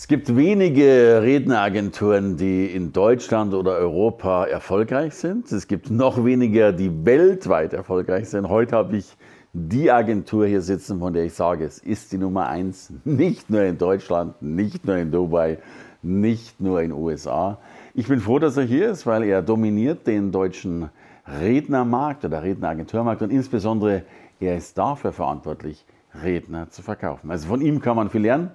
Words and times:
Es 0.00 0.08
gibt 0.08 0.34
wenige 0.34 1.20
Redneragenturen, 1.22 2.38
die 2.38 2.64
in 2.64 2.90
Deutschland 2.90 3.52
oder 3.52 3.72
Europa 3.72 4.46
erfolgreich 4.46 5.12
sind. 5.14 5.52
Es 5.52 5.68
gibt 5.68 5.90
noch 5.90 6.24
weniger, 6.24 6.72
die 6.72 7.04
weltweit 7.04 7.74
erfolgreich 7.74 8.30
sind. 8.30 8.48
Heute 8.48 8.76
habe 8.76 8.96
ich 8.96 9.14
die 9.52 9.90
Agentur 9.90 10.46
hier 10.46 10.62
sitzen, 10.62 11.00
von 11.00 11.12
der 11.12 11.24
ich 11.24 11.34
sage, 11.34 11.66
es 11.66 11.80
ist 11.80 12.12
die 12.12 12.16
Nummer 12.16 12.48
eins, 12.48 12.90
nicht 13.04 13.50
nur 13.50 13.60
in 13.60 13.76
Deutschland, 13.76 14.40
nicht 14.40 14.86
nur 14.86 14.96
in 14.96 15.10
Dubai, 15.10 15.58
nicht 16.00 16.62
nur 16.62 16.80
in 16.80 16.92
den 16.92 16.98
USA. 16.98 17.58
Ich 17.92 18.08
bin 18.08 18.20
froh, 18.20 18.38
dass 18.38 18.56
er 18.56 18.64
hier 18.64 18.88
ist, 18.88 19.04
weil 19.04 19.24
er 19.24 19.42
dominiert 19.42 20.06
den 20.06 20.32
deutschen 20.32 20.88
Rednermarkt 21.26 22.24
oder 22.24 22.42
Redneragenturmarkt 22.42 23.20
und 23.20 23.30
insbesondere 23.30 24.04
er 24.40 24.56
ist 24.56 24.78
dafür 24.78 25.12
verantwortlich, 25.12 25.84
Redner 26.24 26.70
zu 26.70 26.80
verkaufen. 26.80 27.30
Also 27.30 27.48
von 27.48 27.60
ihm 27.60 27.82
kann 27.82 27.96
man 27.96 28.08
viel 28.08 28.22
lernen. 28.22 28.52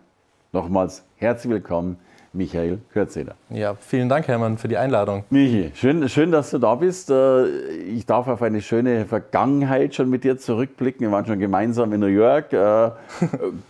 Nochmals 0.56 1.04
herzlich 1.18 1.52
willkommen, 1.52 1.98
Michael 2.32 2.80
Kürzeder. 2.94 3.36
Ja, 3.50 3.76
vielen 3.76 4.08
Dank, 4.08 4.30
Hermann, 4.30 4.58
für 4.58 4.70
die 4.70 4.78
Einladung. 4.78 5.26
Michi, 5.30 5.72
schön, 5.76 6.08
schön, 6.08 6.32
dass 6.32 6.52
du 6.52 6.60
da 6.60 6.76
bist. 6.76 7.10
Äh, 7.10 7.46
ich 7.80 8.06
darf 8.06 8.30
auf 8.30 8.42
eine 8.42 8.62
schöne 8.62 9.04
Vergangenheit 9.04 9.96
schon 9.96 10.10
mit 10.10 10.24
dir 10.24 10.38
zurückblicken. 10.38 11.02
Wir 11.02 11.12
waren 11.12 11.26
schon 11.26 11.40
gemeinsam 11.40 11.92
in 11.92 12.00
New 12.00 12.08
York, 12.08 12.54
äh, 12.54 12.92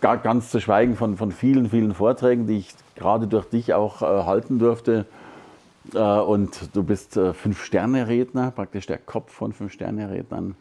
ganz 0.00 0.52
zu 0.52 0.60
schweigen 0.60 0.94
von, 0.94 1.16
von 1.16 1.32
vielen, 1.32 1.70
vielen 1.70 1.92
Vorträgen, 1.92 2.46
die 2.46 2.58
ich 2.58 2.74
gerade 2.94 3.26
durch 3.26 3.46
dich 3.46 3.74
auch 3.74 4.02
äh, 4.02 4.24
halten 4.24 4.60
durfte. 4.60 5.06
Und 5.92 6.74
du 6.74 6.82
bist 6.82 7.14
Fünf-Sterne-Redner, 7.14 8.50
praktisch 8.50 8.86
der 8.86 8.98
Kopf 8.98 9.32
von 9.32 9.52
Fünf-Sterne-Rednern. 9.52 10.56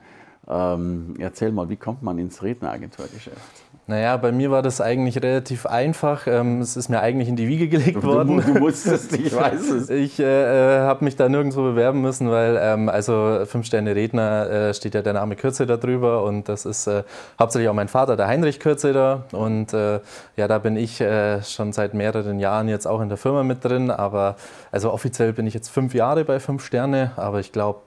Ähm, 0.47 1.15
erzähl 1.17 1.51
mal, 1.51 1.69
wie 1.69 1.77
kommt 1.77 2.03
man 2.03 2.19
ins 2.19 2.43
Redneragenturgeschäft? 2.43 3.64
Naja, 3.87 4.17
bei 4.17 4.31
mir 4.31 4.49
war 4.49 4.63
das 4.63 4.81
eigentlich 4.81 5.21
relativ 5.21 5.67
einfach. 5.67 6.25
Ähm, 6.25 6.59
es 6.59 6.75
ist 6.75 6.89
mir 6.89 7.01
eigentlich 7.01 7.29
in 7.29 7.35
die 7.35 7.47
Wiege 7.47 7.67
gelegt 7.67 8.01
worden. 8.01 8.37
Du, 8.37 8.53
du 8.53 8.59
musstest, 8.59 9.13
ich 9.13 9.35
weiß 9.35 9.69
es. 9.69 9.89
Ich 9.91 10.19
äh, 10.19 10.23
äh 10.23 10.79
habe 10.79 11.05
mich 11.05 11.15
da 11.15 11.29
nirgendwo 11.29 11.61
bewerben 11.61 12.01
müssen, 12.01 12.31
weil 12.31 12.57
ähm, 12.59 12.89
also 12.89 13.45
Fünf-Sterne-Redner 13.45 14.49
äh, 14.49 14.73
steht 14.73 14.95
ja 14.95 15.03
der 15.03 15.13
Name 15.13 15.35
Kürze 15.35 15.67
da 15.67 15.77
drüber 15.77 16.23
und 16.23 16.49
das 16.49 16.65
ist 16.65 16.87
äh, 16.87 17.03
hauptsächlich 17.37 17.69
auch 17.69 17.75
mein 17.75 17.87
Vater, 17.87 18.15
der 18.15 18.27
Heinrich 18.27 18.59
Kürze 18.59 18.91
da. 18.91 19.25
Und 19.31 19.71
äh, 19.73 19.99
ja, 20.35 20.47
da 20.47 20.57
bin 20.57 20.77
ich 20.77 20.99
äh, 20.99 21.43
schon 21.43 21.71
seit 21.71 21.93
mehreren 21.93 22.39
Jahren 22.39 22.67
jetzt 22.67 22.87
auch 22.87 23.01
in 23.01 23.09
der 23.09 23.19
Firma 23.19 23.43
mit 23.43 23.63
drin. 23.63 23.91
Aber 23.91 24.35
also 24.71 24.91
offiziell 24.91 25.31
bin 25.31 25.45
ich 25.45 25.53
jetzt 25.53 25.69
fünf 25.69 25.93
Jahre 25.93 26.25
bei 26.25 26.39
Fünf 26.39 26.65
Sterne, 26.65 27.11
aber 27.17 27.39
ich 27.39 27.51
glaube, 27.51 27.81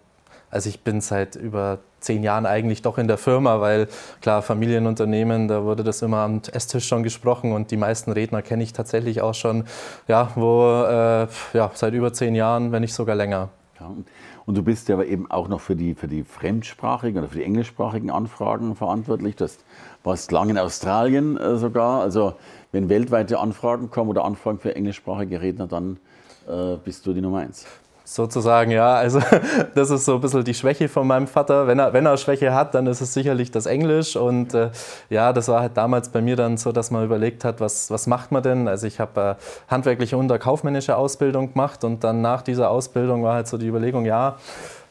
also 0.51 0.69
ich 0.69 0.81
bin 0.81 1.01
seit 1.01 1.37
über 1.37 1.79
zehn 2.01 2.23
Jahren 2.23 2.47
eigentlich 2.47 2.83
doch 2.83 2.99
in 2.99 3.09
der 3.09 3.19
Firma, 3.19 3.61
weil 3.61 3.89
klar, 4.21 4.43
Familienunternehmen, 4.43 5.49
da 5.49 5.65
wurde 5.65 5.85
das 5.85 6.03
immer 6.03 6.19
am 6.19 6.41
Esstisch 6.53 6.87
schon 6.87 7.03
gesprochen 7.03 7.53
und 7.53 7.71
die 7.71 7.77
meisten 7.77 8.13
Redner 8.13 8.43
kenne 8.43 8.63
ich 8.63 8.73
tatsächlich 8.73 9.21
auch 9.21 9.35
schon, 9.35 9.65
ja, 10.07 10.31
wo, 10.35 10.85
äh, 10.85 11.27
ja, 11.53 11.71
seit 11.75 11.95
über 11.95 12.13
zehn 12.13 12.35
Jahren, 12.35 12.73
wenn 12.73 12.83
nicht 12.83 12.95
sogar 12.95 13.17
länger. 13.17 13.51
Ja, 13.81 13.91
und 14.47 14.57
du 14.57 14.63
bist 14.63 14.89
ja 14.89 14.95
aber 14.95 15.07
eben 15.07 15.31
auch 15.31 15.47
noch 15.49 15.61
für 15.61 15.77
die, 15.77 15.95
für 15.95 16.09
die 16.09 16.25
fremdsprachigen 16.25 17.19
oder 17.19 17.29
für 17.29 17.39
die 17.39 17.45
englischsprachigen 17.45 18.11
Anfragen 18.11 18.75
verantwortlich. 18.75 19.37
Du 19.37 19.47
warst 20.05 20.33
lange 20.33 20.53
in 20.53 20.59
Australien 20.59 21.37
äh, 21.37 21.57
sogar. 21.59 22.01
Also 22.01 22.35
wenn 22.73 22.89
weltweite 22.89 23.39
Anfragen 23.39 23.91
kommen 23.91 24.09
oder 24.09 24.25
Anfragen 24.25 24.59
für 24.59 24.75
englischsprachige 24.75 25.43
Redner, 25.43 25.67
dann 25.67 25.99
äh, 26.49 26.77
bist 26.83 27.07
du 27.07 27.13
die 27.13 27.21
Nummer 27.21 27.41
eins. 27.41 27.67
Sozusagen, 28.11 28.71
ja. 28.71 28.95
Also 28.95 29.21
das 29.75 29.91
ist 29.91 30.07
so 30.07 30.15
ein 30.15 30.23
bisschen 30.23 30.43
die 30.43 30.55
Schwäche 30.55 30.89
von 30.89 31.07
meinem 31.07 31.27
Vater. 31.27 31.67
Wenn 31.67 31.79
er, 31.79 31.93
wenn 31.93 32.07
er 32.07 32.17
Schwäche 32.17 32.55
hat, 32.55 32.75
dann 32.75 32.87
ist 32.87 33.03
es 33.03 33.13
sicherlich 33.13 33.51
das 33.51 33.67
Englisch. 33.67 34.17
Und 34.17 34.55
äh, 34.55 34.71
ja, 35.11 35.35
das 35.35 35.49
war 35.49 35.61
halt 35.61 35.77
damals 35.77 36.09
bei 36.09 36.23
mir 36.23 36.35
dann 36.35 36.57
so, 36.57 36.73
dass 36.73 36.91
man 36.91 37.05
überlegt 37.05 37.45
hat, 37.45 37.61
was, 37.61 37.91
was 37.91 38.07
macht 38.07 38.33
man 38.33 38.43
denn? 38.43 38.67
Also 38.67 38.87
ich 38.87 38.99
habe 38.99 39.37
äh, 39.39 39.71
handwerkliche 39.71 40.17
und 40.17 40.29
kaufmännische 40.39 40.97
Ausbildung 40.97 41.53
gemacht 41.53 41.85
und 41.85 42.03
dann 42.03 42.23
nach 42.23 42.41
dieser 42.41 42.71
Ausbildung 42.71 43.23
war 43.25 43.35
halt 43.35 43.47
so 43.47 43.59
die 43.59 43.67
Überlegung, 43.67 44.07
ja, 44.07 44.37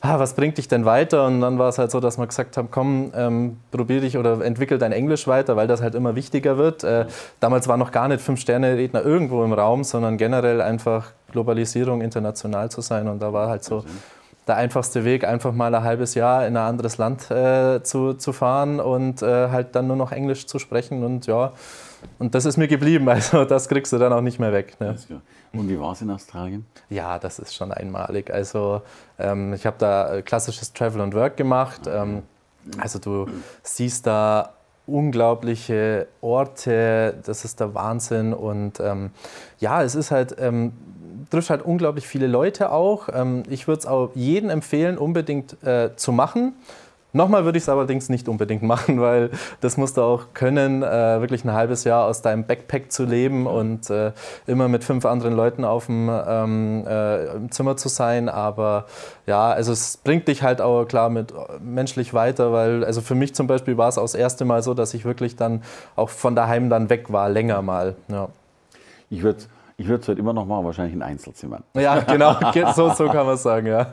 ah, 0.01 0.19
was 0.19 0.33
bringt 0.33 0.57
dich 0.57 0.67
denn 0.67 0.85
weiter? 0.85 1.25
Und 1.25 1.41
dann 1.41 1.59
war 1.59 1.69
es 1.69 1.77
halt 1.77 1.91
so, 1.91 1.99
dass 1.99 2.17
wir 2.17 2.27
gesagt 2.27 2.57
haben, 2.57 2.69
komm, 2.71 3.11
ähm, 3.15 3.57
probier 3.71 4.01
dich 4.01 4.17
oder 4.17 4.41
entwickel 4.43 4.77
dein 4.77 4.91
Englisch 4.91 5.27
weiter, 5.27 5.55
weil 5.55 5.67
das 5.67 5.81
halt 5.81 5.95
immer 5.95 6.15
wichtiger 6.15 6.57
wird. 6.57 6.83
Äh, 6.83 7.05
damals 7.39 7.67
war 7.67 7.77
noch 7.77 7.91
gar 7.91 8.07
nicht 8.07 8.21
Fünf-Sterne-Redner 8.21 9.03
irgendwo 9.03 9.43
im 9.43 9.53
Raum, 9.53 9.83
sondern 9.83 10.17
generell 10.17 10.61
einfach 10.61 11.11
Globalisierung, 11.31 12.01
international 12.01 12.69
zu 12.69 12.81
sein. 12.81 13.07
Und 13.07 13.21
da 13.21 13.33
war 13.33 13.49
halt 13.49 13.63
so 13.63 13.83
der 14.47 14.55
einfachste 14.55 15.03
Weg, 15.03 15.25
einfach 15.25 15.51
mal 15.51 15.73
ein 15.75 15.83
halbes 15.83 16.15
Jahr 16.15 16.47
in 16.47 16.55
ein 16.55 16.63
anderes 16.63 16.97
Land 16.97 17.29
äh, 17.29 17.83
zu, 17.83 18.13
zu 18.13 18.31
fahren 18.31 18.79
und 18.79 19.21
äh, 19.21 19.49
halt 19.49 19.75
dann 19.75 19.87
nur 19.87 19.97
noch 19.97 20.11
Englisch 20.11 20.47
zu 20.47 20.57
sprechen. 20.57 21.03
Und 21.03 21.27
ja, 21.27 21.51
und 22.19 22.35
das 22.35 22.45
ist 22.45 22.57
mir 22.57 22.67
geblieben. 22.67 23.07
Also 23.17 23.45
das 23.45 23.67
kriegst 23.67 23.93
du 23.93 23.97
dann 23.97 24.13
auch 24.13 24.21
nicht 24.21 24.39
mehr 24.39 24.53
weg. 24.53 24.75
Ne? 24.79 24.95
Und 25.53 25.69
wie 25.69 25.79
war 25.79 25.93
es 25.93 26.01
in 26.01 26.09
Australien? 26.11 26.65
Ja, 26.89 27.19
das 27.19 27.39
ist 27.39 27.55
schon 27.55 27.71
einmalig. 27.71 28.31
Also 28.31 28.81
ähm, 29.17 29.53
ich 29.53 29.65
habe 29.65 29.77
da 29.79 30.21
klassisches 30.21 30.73
Travel 30.73 31.01
and 31.01 31.13
Work 31.13 31.37
gemacht. 31.37 31.81
Ähm, 31.87 32.23
also 32.79 32.99
du 32.99 33.27
siehst 33.63 34.05
da 34.05 34.53
unglaubliche 34.85 36.07
Orte, 36.21 37.15
das 37.25 37.45
ist 37.45 37.59
der 37.59 37.73
Wahnsinn. 37.73 38.33
Und 38.33 38.79
ähm, 38.79 39.11
ja, 39.59 39.83
es 39.83 39.95
ist 39.95 40.11
halt, 40.11 40.35
ähm, 40.39 40.73
trifft 41.29 41.49
halt 41.49 41.61
unglaublich 41.61 42.07
viele 42.07 42.27
Leute 42.27 42.71
auch. 42.71 43.09
Ähm, 43.13 43.43
ich 43.49 43.67
würde 43.67 43.79
es 43.79 43.85
auch 43.85 44.11
jedem 44.15 44.49
empfehlen, 44.49 44.97
unbedingt 44.97 45.61
äh, 45.63 45.95
zu 45.95 46.11
machen. 46.11 46.53
Nochmal 47.13 47.45
würde 47.45 47.57
ich 47.57 47.63
es 47.63 47.69
allerdings 47.69 48.09
nicht 48.09 48.27
unbedingt 48.27 48.63
machen, 48.63 48.99
weil 49.01 49.31
das 49.61 49.77
musst 49.77 49.97
du 49.97 50.01
auch 50.01 50.33
können, 50.33 50.83
äh, 50.83 51.21
wirklich 51.21 51.45
ein 51.45 51.53
halbes 51.53 51.83
Jahr 51.83 52.05
aus 52.05 52.21
deinem 52.21 52.45
Backpack 52.45 52.91
zu 52.91 53.05
leben 53.05 53.47
und 53.47 53.89
äh, 53.89 54.11
immer 54.45 54.67
mit 54.67 54.83
fünf 54.83 55.05
anderen 55.05 55.33
Leuten 55.33 55.63
auf 55.63 55.85
dem 55.85 56.09
ähm, 56.09 56.85
äh, 56.87 57.35
im 57.35 57.51
Zimmer 57.51 57.77
zu 57.77 57.89
sein. 57.89 58.29
Aber 58.29 58.85
ja, 59.25 59.49
also 59.49 59.71
es 59.71 59.97
bringt 59.97 60.27
dich 60.27 60.43
halt 60.43 60.61
auch 60.61 60.85
klar 60.85 61.09
mit 61.09 61.31
äh, 61.31 61.35
menschlich 61.61 62.13
weiter, 62.13 62.51
weil 62.51 62.83
also 62.83 63.01
für 63.01 63.15
mich 63.15 63.33
zum 63.33 63.47
Beispiel 63.47 63.77
war 63.77 63.87
es 63.89 63.97
auch 63.97 64.03
das 64.03 64.15
erste 64.15 64.45
Mal 64.45 64.61
so, 64.61 64.73
dass 64.73 64.93
ich 64.93 65.05
wirklich 65.05 65.35
dann 65.35 65.63
auch 65.95 66.09
von 66.09 66.35
daheim 66.35 66.69
dann 66.69 66.89
weg 66.89 67.11
war, 67.11 67.29
länger 67.29 67.61
mal. 67.61 67.95
Ja. 68.09 68.29
Ich 69.09 69.23
würde 69.23 69.43
ich 69.79 69.87
würde 69.87 70.01
es 70.01 70.07
halt 70.07 70.17
immer 70.17 70.33
noch 70.33 70.47
machen, 70.47 70.65
wahrscheinlich 70.65 70.95
in 70.95 71.03
Einzelzimmern. 71.03 71.63
Ja, 71.75 71.99
genau, 71.99 72.35
so, 72.73 72.89
so 72.89 73.05
kann 73.09 73.27
man 73.27 73.35
es 73.35 73.43
sagen, 73.43 73.67
ja. 73.67 73.85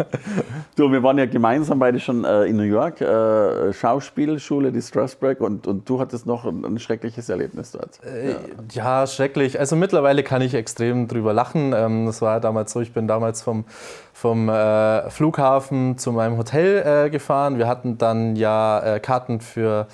Du, 0.76 0.90
wir 0.90 1.02
waren 1.02 1.18
ja 1.18 1.26
gemeinsam 1.26 1.78
beide 1.78 2.00
schon 2.00 2.24
äh, 2.24 2.44
in 2.44 2.56
New 2.56 2.62
York, 2.62 3.02
äh, 3.02 3.70
Schauspielschule, 3.70 4.72
die 4.72 4.80
Strasbourg, 4.80 5.42
und, 5.42 5.66
und 5.66 5.86
du 5.86 6.00
hattest 6.00 6.24
noch 6.26 6.46
ein, 6.46 6.64
ein 6.64 6.78
schreckliches 6.78 7.28
Erlebnis 7.28 7.72
dort. 7.72 8.00
Äh, 8.02 8.30
ja. 8.30 8.38
ja. 8.72 9.06
schrecklich. 9.06 9.60
Also 9.60 9.76
mittlerweile 9.76 10.22
kann 10.22 10.40
ich 10.40 10.54
extrem 10.54 11.06
drüber 11.06 11.34
lachen. 11.34 11.74
Ähm, 11.76 12.06
das 12.06 12.22
war 12.22 12.40
damals 12.40 12.72
so, 12.72 12.80
ich 12.80 12.94
bin 12.94 13.06
damals 13.06 13.42
vom, 13.42 13.66
vom 14.14 14.48
äh, 14.48 15.10
Flughafen 15.10 15.98
zu 15.98 16.12
meinem 16.12 16.38
Hotel 16.38 17.06
äh, 17.06 17.10
gefahren. 17.10 17.58
Wir 17.58 17.68
hatten 17.68 17.98
dann 17.98 18.36
ja 18.36 18.94
äh, 18.94 19.00
Karten 19.00 19.42
für 19.42 19.86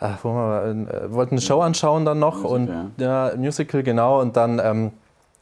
äh, 0.00 0.08
wo 0.22 0.32
wir, 0.32 0.64
äh, 0.64 1.12
wollten 1.12 1.34
eine 1.34 1.40
Show 1.40 1.60
anschauen 1.60 2.04
dann 2.04 2.18
noch 2.18 2.42
Musical, 2.42 2.56
und 2.56 2.98
ja. 2.98 3.30
ja. 3.30 3.36
Musical 3.36 3.82
genau 3.84 4.20
und 4.20 4.36
dann 4.36 4.60
ähm, 4.62 4.92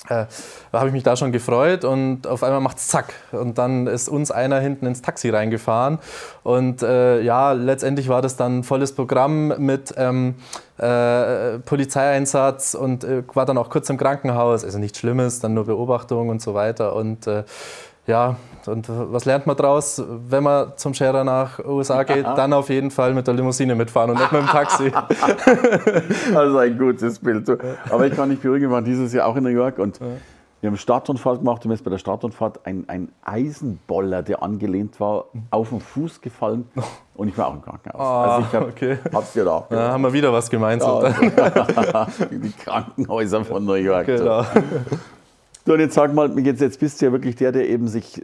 äh, 0.04 0.26
da 0.72 0.78
habe 0.78 0.88
ich 0.88 0.92
mich 0.92 1.02
da 1.02 1.16
schon 1.16 1.32
gefreut 1.32 1.84
und 1.84 2.26
auf 2.26 2.42
einmal 2.42 2.60
macht 2.60 2.78
es 2.78 2.88
zack. 2.88 3.14
Und 3.32 3.58
dann 3.58 3.86
ist 3.86 4.08
uns 4.08 4.30
einer 4.30 4.60
hinten 4.60 4.86
ins 4.86 5.02
Taxi 5.02 5.30
reingefahren. 5.30 5.98
Und 6.42 6.82
äh, 6.82 7.20
ja, 7.22 7.52
letztendlich 7.52 8.08
war 8.08 8.22
das 8.22 8.36
dann 8.36 8.62
volles 8.62 8.94
Programm 8.94 9.48
mit 9.58 9.94
ähm, 9.96 10.36
äh, 10.78 11.58
Polizeieinsatz 11.60 12.74
und 12.74 13.04
äh, 13.04 13.22
war 13.34 13.46
dann 13.46 13.58
auch 13.58 13.70
kurz 13.70 13.90
im 13.90 13.96
Krankenhaus. 13.96 14.64
Also 14.64 14.78
nichts 14.78 14.98
Schlimmes, 14.98 15.40
dann 15.40 15.54
nur 15.54 15.64
Beobachtung 15.64 16.28
und 16.28 16.40
so 16.40 16.54
weiter. 16.54 16.94
Und 16.94 17.26
äh, 17.26 17.44
ja, 18.06 18.36
und 18.66 18.88
was 18.88 19.24
lernt 19.24 19.46
man 19.46 19.56
daraus, 19.56 20.02
wenn 20.28 20.42
man 20.42 20.72
zum 20.76 20.92
Scherer 20.92 21.22
nach 21.24 21.58
USA 21.64 22.02
geht? 22.02 22.24
Dann 22.24 22.52
auf 22.52 22.68
jeden 22.68 22.90
Fall 22.90 23.14
mit 23.14 23.26
der 23.26 23.34
Limousine 23.34 23.74
mitfahren 23.74 24.10
und 24.10 24.18
nicht 24.18 24.32
mit 24.32 24.42
dem 24.42 24.48
Taxi. 24.48 24.92
also 26.34 26.58
ein 26.58 26.78
gutes 26.78 27.18
Bild. 27.18 27.48
Aber 27.90 28.06
ich 28.06 28.14
kann 28.14 28.28
nicht 28.28 28.42
beruhigen, 28.42 28.68
wir 28.68 28.74
waren 28.74 28.84
dieses 28.84 29.12
Jahr 29.12 29.26
auch 29.26 29.36
in 29.36 29.44
New 29.44 29.50
York 29.50 29.78
und 29.78 30.00
wir 30.66 30.70
haben 30.70 30.78
Startunfall 30.78 31.38
gemacht 31.38 31.64
und 31.64 31.68
mir 31.68 31.74
ist 31.74 31.84
bei 31.84 31.90
der 31.90 31.98
Startunfahrt 31.98 32.66
ein, 32.66 32.88
ein 32.88 33.12
Eisenboller, 33.22 34.22
der 34.22 34.42
angelehnt 34.42 34.98
war, 34.98 35.26
auf 35.50 35.68
den 35.68 35.80
Fuß 35.80 36.20
gefallen 36.22 36.68
und 37.14 37.28
ich 37.28 37.36
war 37.36 37.48
auch 37.48 37.54
im 37.54 37.62
Krankenhaus. 37.62 38.00
Oh, 38.00 38.30
also 38.30 38.46
ich 38.48 38.54
hab, 38.54 38.68
okay. 38.68 38.98
hab's 39.12 39.32
dir 39.34 39.44
da. 39.44 39.66
Da 39.68 39.92
haben 39.92 40.02
wir 40.02 40.12
wieder 40.12 40.32
was 40.32 40.48
gemeinsam. 40.48 41.04
Ja, 41.36 42.08
die 42.30 42.52
Krankenhäuser 42.52 43.44
von 43.44 43.64
New 43.64 43.74
York. 43.74 44.06
Genau. 44.06 44.42
So, 44.42 44.48
und 45.74 45.80
jetzt 45.80 45.94
sag 45.94 46.14
mal, 46.14 46.38
jetzt, 46.38 46.60
jetzt 46.60 46.80
bist 46.80 47.00
du 47.00 47.06
ja 47.06 47.12
wirklich 47.12 47.36
der, 47.36 47.52
der 47.52 47.68
eben 47.68 47.88
sich 47.88 48.22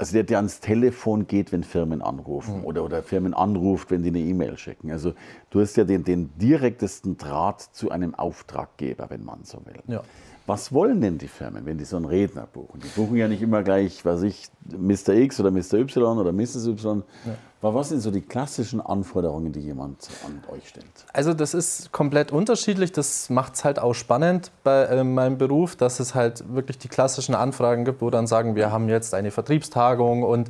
also 0.00 0.14
der, 0.14 0.22
der 0.22 0.38
ans 0.38 0.60
Telefon 0.60 1.26
geht, 1.26 1.52
wenn 1.52 1.62
Firmen 1.62 2.00
anrufen 2.00 2.60
mhm. 2.60 2.64
oder, 2.64 2.84
oder 2.84 3.02
Firmen 3.02 3.34
anruft, 3.34 3.90
wenn 3.90 4.02
die 4.02 4.08
eine 4.08 4.20
E-Mail 4.20 4.56
schicken. 4.56 4.90
Also 4.90 5.12
du 5.50 5.60
hast 5.60 5.76
ja 5.76 5.84
den, 5.84 6.04
den 6.04 6.30
direktesten 6.38 7.18
Draht 7.18 7.60
zu 7.60 7.90
einem 7.90 8.14
Auftraggeber, 8.14 9.10
wenn 9.10 9.22
man 9.22 9.44
so 9.44 9.58
will. 9.66 9.82
Ja. 9.88 10.02
Was 10.46 10.72
wollen 10.72 11.02
denn 11.02 11.18
die 11.18 11.28
Firmen, 11.28 11.66
wenn 11.66 11.76
die 11.76 11.84
so 11.84 11.96
einen 11.96 12.06
Redner 12.06 12.46
buchen? 12.50 12.80
Die 12.80 12.88
buchen 12.88 13.16
ja 13.16 13.28
nicht 13.28 13.42
immer 13.42 13.62
gleich, 13.62 14.02
was 14.06 14.22
ich, 14.22 14.48
Mr. 14.70 15.10
X 15.10 15.38
oder 15.38 15.50
Mr. 15.50 15.74
Y 15.74 16.18
oder 16.18 16.32
Mrs. 16.32 16.66
Y. 16.66 17.02
Ja. 17.26 17.34
Was 17.62 17.90
sind 17.90 18.00
so 18.00 18.10
die 18.10 18.22
klassischen 18.22 18.80
Anforderungen, 18.80 19.52
die 19.52 19.60
jemand 19.60 20.08
an 20.24 20.42
euch 20.50 20.66
stellt? 20.68 20.86
Also 21.12 21.34
das 21.34 21.52
ist 21.52 21.92
komplett 21.92 22.32
unterschiedlich. 22.32 22.90
Das 22.92 23.28
macht 23.28 23.54
es 23.54 23.64
halt 23.64 23.78
auch 23.78 23.92
spannend 23.92 24.50
bei 24.64 24.84
äh, 24.84 25.04
meinem 25.04 25.36
Beruf, 25.36 25.76
dass 25.76 26.00
es 26.00 26.14
halt 26.14 26.54
wirklich 26.54 26.78
die 26.78 26.88
klassischen 26.88 27.34
Anfragen 27.34 27.84
gibt, 27.84 28.00
wo 28.00 28.08
dann 28.08 28.26
sagen, 28.26 28.54
wir 28.54 28.72
haben 28.72 28.88
jetzt 28.88 29.12
eine 29.12 29.30
Vertriebstagung 29.30 30.22
und 30.22 30.48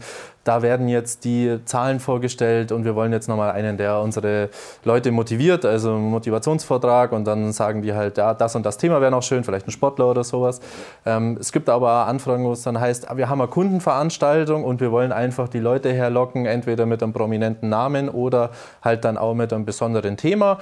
da 0.51 0.63
werden 0.63 0.89
jetzt 0.89 1.25
die 1.25 1.61
Zahlen 1.65 2.01
vorgestellt 2.01 2.73
und 2.73 2.85
wir 2.85 2.97
wollen 2.97 3.13
jetzt 3.13 3.29
nochmal 3.29 3.53
einen, 3.53 3.77
der 3.77 4.01
unsere 4.01 4.49
Leute 4.83 5.13
motiviert, 5.13 5.65
also 5.65 5.95
einen 5.95 6.11
Motivationsvortrag 6.11 7.13
und 7.13 7.25
dann 7.25 7.53
sagen 7.53 7.83
die 7.83 7.95
halt, 7.95 8.19
ja, 8.19 8.35
das 8.35 8.57
und 8.57 8.67
das 8.67 8.77
Thema 8.77 9.01
wäre 9.01 9.13
noch 9.13 9.23
schön, 9.23 9.45
vielleicht 9.45 9.69
ein 9.69 9.71
Sportler 9.71 10.11
oder 10.11 10.25
sowas. 10.25 10.61
Ähm, 11.07 11.39
es 11.39 11.53
gibt 11.53 11.69
aber 11.69 12.09
Anfragen, 12.09 12.45
wo 12.45 12.51
es 12.51 12.63
dann 12.65 12.81
heißt, 12.81 13.07
wir 13.15 13.29
haben 13.29 13.41
eine 13.41 13.49
Kundenveranstaltung 13.49 14.65
und 14.65 14.81
wir 14.81 14.91
wollen 14.91 15.13
einfach 15.13 15.49
die 15.49 15.61
Leute 15.61 15.93
herlocken, 15.93 16.47
entweder 16.47 16.85
mit 16.85 17.01
einem 17.01 17.13
prominenten 17.13 17.69
Namen 17.69 18.09
oder 18.09 18.51
halt 18.83 19.05
dann 19.05 19.19
auch 19.19 19.35
mit 19.35 19.53
einem 19.53 19.65
besonderen 19.65 20.17
Thema. 20.17 20.59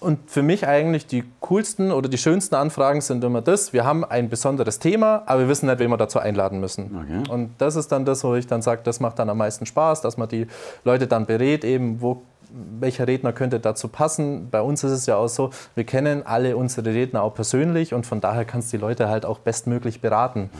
Und 0.00 0.30
für 0.30 0.42
mich 0.42 0.66
eigentlich 0.66 1.06
die 1.06 1.24
coolsten 1.40 1.92
oder 1.92 2.08
die 2.08 2.16
schönsten 2.16 2.54
Anfragen 2.54 3.02
sind 3.02 3.22
immer 3.22 3.42
das, 3.42 3.74
wir 3.74 3.84
haben 3.84 4.02
ein 4.02 4.30
besonderes 4.30 4.78
Thema, 4.78 5.22
aber 5.26 5.40
wir 5.40 5.48
wissen 5.48 5.66
nicht, 5.66 5.78
wen 5.78 5.90
wir 5.90 5.98
dazu 5.98 6.18
einladen 6.18 6.58
müssen. 6.58 7.04
Okay. 7.04 7.30
Und 7.30 7.50
das 7.58 7.76
ist 7.76 7.92
dann 7.92 8.06
das, 8.06 8.24
wo 8.24 8.34
ich 8.34 8.46
dann 8.46 8.62
sage, 8.62 8.80
das 8.82 9.00
macht 9.00 9.18
dann 9.18 9.28
am 9.28 9.36
meisten 9.36 9.66
Spaß, 9.66 10.00
dass 10.00 10.16
man 10.16 10.28
die 10.28 10.46
Leute 10.84 11.06
dann 11.06 11.26
berät, 11.26 11.64
eben 11.64 12.00
wo 12.00 12.22
welcher 12.80 13.06
Redner 13.06 13.32
könnte 13.32 13.60
dazu 13.60 13.88
passen. 13.88 14.48
Bei 14.50 14.60
uns 14.60 14.82
ist 14.82 14.92
es 14.92 15.06
ja 15.06 15.16
auch 15.16 15.28
so, 15.28 15.50
wir 15.74 15.84
kennen 15.84 16.26
alle 16.26 16.56
unsere 16.56 16.92
Redner 16.92 17.22
auch 17.22 17.34
persönlich 17.34 17.94
und 17.94 18.06
von 18.06 18.20
daher 18.20 18.44
kannst 18.44 18.72
du 18.72 18.78
die 18.78 18.80
Leute 18.80 19.08
halt 19.08 19.24
auch 19.24 19.38
bestmöglich 19.38 20.00
beraten. 20.00 20.50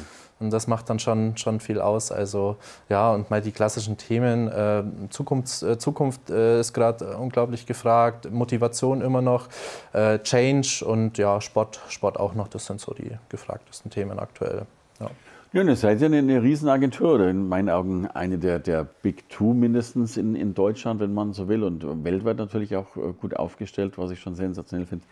Und 0.40 0.50
das 0.50 0.66
macht 0.66 0.88
dann 0.88 0.98
schon, 0.98 1.36
schon 1.36 1.60
viel 1.60 1.80
aus. 1.80 2.10
Also 2.10 2.56
ja, 2.88 3.12
und 3.12 3.30
mal 3.30 3.42
die 3.42 3.52
klassischen 3.52 3.98
Themen. 3.98 4.48
Äh, 4.48 4.82
Zukunft, 5.10 5.62
äh, 5.62 5.78
Zukunft 5.78 6.30
äh, 6.30 6.60
ist 6.60 6.72
gerade 6.72 7.16
unglaublich 7.18 7.66
gefragt, 7.66 8.30
Motivation 8.30 9.02
immer 9.02 9.20
noch, 9.20 9.48
äh, 9.92 10.18
Change 10.18 10.84
und 10.86 11.18
ja, 11.18 11.40
Sport, 11.40 11.80
Sport 11.88 12.18
auch 12.18 12.34
noch. 12.34 12.48
Das 12.48 12.64
sind 12.64 12.80
so 12.80 12.94
die 12.94 13.12
gefragtesten 13.28 13.90
Themen 13.90 14.18
aktuell. 14.18 14.62
Ja. 14.98 15.10
Ja, 15.52 15.64
ihr 15.64 15.74
seid 15.74 16.00
ja 16.00 16.06
eine, 16.06 16.18
eine 16.18 16.40
Riesenagentur 16.44 17.14
oder 17.14 17.28
in 17.28 17.48
meinen 17.48 17.70
Augen 17.70 18.06
eine 18.06 18.38
der, 18.38 18.60
der 18.60 18.84
Big 18.84 19.28
Two 19.30 19.52
mindestens 19.52 20.16
in, 20.16 20.36
in 20.36 20.54
Deutschland, 20.54 21.00
wenn 21.00 21.12
man 21.12 21.32
so 21.32 21.48
will, 21.48 21.64
und 21.64 22.04
weltweit 22.04 22.36
natürlich 22.36 22.76
auch 22.76 22.96
äh, 22.96 23.12
gut 23.20 23.34
aufgestellt, 23.34 23.98
was 23.98 24.12
ich 24.12 24.20
schon 24.20 24.36
sensationell 24.36 24.86
finde. 24.86 25.04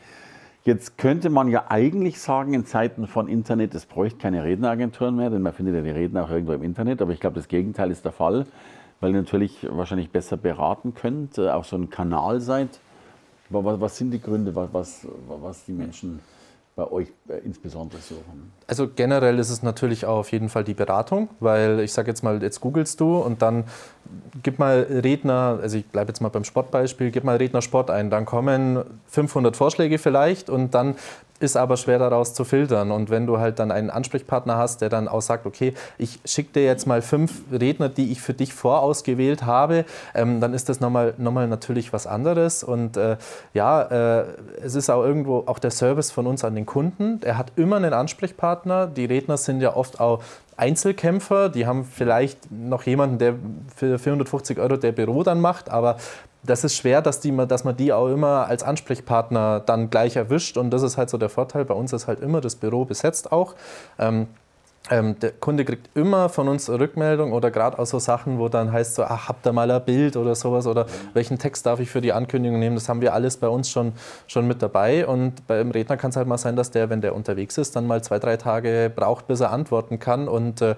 Jetzt 0.68 0.98
könnte 0.98 1.30
man 1.30 1.48
ja 1.48 1.64
eigentlich 1.70 2.20
sagen, 2.20 2.52
in 2.52 2.66
Zeiten 2.66 3.06
von 3.06 3.26
Internet, 3.26 3.74
es 3.74 3.86
bräuchte 3.86 4.18
keine 4.18 4.44
Redneragenturen 4.44 5.16
mehr, 5.16 5.30
denn 5.30 5.40
man 5.40 5.54
findet 5.54 5.74
ja 5.74 5.80
die 5.80 5.88
Redner 5.88 6.24
auch 6.24 6.30
irgendwo 6.30 6.52
im 6.52 6.62
Internet. 6.62 7.00
Aber 7.00 7.10
ich 7.10 7.20
glaube, 7.20 7.36
das 7.36 7.48
Gegenteil 7.48 7.90
ist 7.90 8.04
der 8.04 8.12
Fall, 8.12 8.44
weil 9.00 9.12
ihr 9.12 9.16
natürlich 9.16 9.66
wahrscheinlich 9.70 10.10
besser 10.10 10.36
beraten 10.36 10.94
könnt, 10.94 11.38
äh, 11.38 11.48
auch 11.48 11.64
so 11.64 11.74
ein 11.74 11.88
Kanal 11.88 12.42
seid. 12.42 12.80
Was, 13.48 13.80
was 13.80 13.96
sind 13.96 14.10
die 14.10 14.20
Gründe, 14.20 14.54
was, 14.54 15.08
was 15.40 15.64
die 15.64 15.72
Menschen 15.72 16.20
bei 16.78 16.90
euch 16.92 17.08
äh, 17.28 17.38
insbesondere 17.44 18.00
suchen? 18.00 18.52
Also 18.68 18.88
generell 18.88 19.40
ist 19.40 19.50
es 19.50 19.64
natürlich 19.64 20.06
auch 20.06 20.18
auf 20.18 20.30
jeden 20.30 20.48
Fall 20.48 20.62
die 20.62 20.74
Beratung, 20.74 21.28
weil 21.40 21.80
ich 21.80 21.92
sage 21.92 22.08
jetzt 22.08 22.22
mal, 22.22 22.40
jetzt 22.40 22.60
googelst 22.60 23.00
du 23.00 23.16
und 23.16 23.42
dann 23.42 23.64
gib 24.44 24.60
mal 24.60 24.86
Redner, 24.88 25.58
also 25.60 25.76
ich 25.76 25.86
bleibe 25.86 26.10
jetzt 26.10 26.20
mal 26.20 26.28
beim 26.28 26.44
Sportbeispiel, 26.44 27.10
gib 27.10 27.24
mal 27.24 27.36
Redner 27.36 27.62
Sport 27.62 27.90
ein, 27.90 28.10
dann 28.10 28.24
kommen 28.24 28.84
500 29.08 29.56
Vorschläge 29.56 29.98
vielleicht 29.98 30.50
und 30.50 30.72
dann 30.72 30.94
ist 31.40 31.56
aber 31.56 31.76
schwer 31.76 31.98
daraus 31.98 32.34
zu 32.34 32.44
filtern. 32.44 32.90
Und 32.90 33.10
wenn 33.10 33.26
du 33.26 33.38
halt 33.38 33.58
dann 33.58 33.70
einen 33.70 33.90
Ansprechpartner 33.90 34.56
hast, 34.56 34.80
der 34.80 34.88
dann 34.88 35.08
auch 35.08 35.22
sagt, 35.22 35.46
okay, 35.46 35.74
ich 35.96 36.18
schicke 36.24 36.52
dir 36.54 36.64
jetzt 36.64 36.86
mal 36.86 37.02
fünf 37.02 37.42
Redner, 37.52 37.88
die 37.88 38.10
ich 38.12 38.20
für 38.20 38.34
dich 38.34 38.52
vorausgewählt 38.52 39.44
habe, 39.44 39.84
ähm, 40.14 40.40
dann 40.40 40.54
ist 40.54 40.68
das 40.68 40.80
nochmal 40.80 41.14
noch 41.16 41.32
natürlich 41.32 41.92
was 41.92 42.06
anderes. 42.06 42.64
Und 42.64 42.96
äh, 42.96 43.16
ja, 43.54 43.82
äh, 43.82 44.24
es 44.62 44.74
ist 44.74 44.90
auch 44.90 45.04
irgendwo 45.04 45.44
auch 45.46 45.58
der 45.58 45.70
Service 45.70 46.10
von 46.10 46.26
uns 46.26 46.44
an 46.44 46.54
den 46.54 46.66
Kunden. 46.66 47.20
Er 47.22 47.38
hat 47.38 47.52
immer 47.56 47.76
einen 47.76 47.92
Ansprechpartner. 47.92 48.86
Die 48.86 49.04
Redner 49.04 49.36
sind 49.36 49.60
ja 49.60 49.76
oft 49.76 50.00
auch 50.00 50.22
Einzelkämpfer, 50.58 51.48
die 51.48 51.66
haben 51.66 51.84
vielleicht 51.84 52.50
noch 52.50 52.82
jemanden, 52.82 53.18
der 53.18 53.36
für 53.76 53.96
450 53.98 54.58
Euro 54.58 54.76
der 54.76 54.90
Büro 54.90 55.22
dann 55.22 55.40
macht, 55.40 55.70
aber 55.70 55.98
das 56.48 56.64
ist 56.64 56.76
schwer, 56.76 57.02
dass, 57.02 57.20
die, 57.20 57.36
dass 57.46 57.64
man 57.64 57.76
die 57.76 57.92
auch 57.92 58.08
immer 58.08 58.46
als 58.46 58.62
Ansprechpartner 58.62 59.60
dann 59.60 59.90
gleich 59.90 60.16
erwischt. 60.16 60.56
Und 60.56 60.70
das 60.70 60.82
ist 60.82 60.96
halt 60.96 61.10
so 61.10 61.18
der 61.18 61.28
Vorteil. 61.28 61.64
Bei 61.64 61.74
uns 61.74 61.92
ist 61.92 62.06
halt 62.06 62.20
immer 62.20 62.40
das 62.40 62.56
Büro 62.56 62.84
besetzt 62.84 63.30
auch. 63.32 63.54
Ähm, 63.98 64.28
ähm, 64.90 65.18
der 65.18 65.32
Kunde 65.32 65.66
kriegt 65.66 65.94
immer 65.94 66.30
von 66.30 66.48
uns 66.48 66.70
Rückmeldung 66.70 67.32
oder 67.32 67.50
gerade 67.50 67.78
auch 67.78 67.84
so 67.84 67.98
Sachen, 67.98 68.38
wo 68.38 68.48
dann 68.48 68.72
heißt 68.72 68.94
so, 68.94 69.02
ach, 69.02 69.28
habt 69.28 69.46
ihr 69.46 69.52
mal 69.52 69.70
ein 69.70 69.84
Bild 69.84 70.16
oder 70.16 70.34
sowas 70.34 70.66
oder 70.66 70.86
welchen 71.12 71.38
Text 71.38 71.66
darf 71.66 71.80
ich 71.80 71.90
für 71.90 72.00
die 72.00 72.12
Ankündigung 72.12 72.58
nehmen, 72.58 72.76
das 72.76 72.88
haben 72.88 73.02
wir 73.02 73.12
alles 73.12 73.36
bei 73.36 73.48
uns 73.48 73.68
schon, 73.70 73.92
schon 74.26 74.46
mit 74.46 74.62
dabei. 74.62 75.06
Und 75.06 75.46
beim 75.46 75.72
Redner 75.72 75.98
kann 75.98 76.10
es 76.10 76.16
halt 76.16 76.26
mal 76.26 76.38
sein, 76.38 76.56
dass 76.56 76.70
der, 76.70 76.88
wenn 76.88 77.02
der 77.02 77.14
unterwegs 77.14 77.58
ist, 77.58 77.76
dann 77.76 77.86
mal 77.86 78.02
zwei, 78.02 78.18
drei 78.18 78.38
Tage 78.38 78.90
braucht, 78.94 79.26
bis 79.26 79.40
er 79.40 79.50
antworten 79.50 79.98
kann. 79.98 80.26
Und 80.26 80.62
äh, 80.62 80.74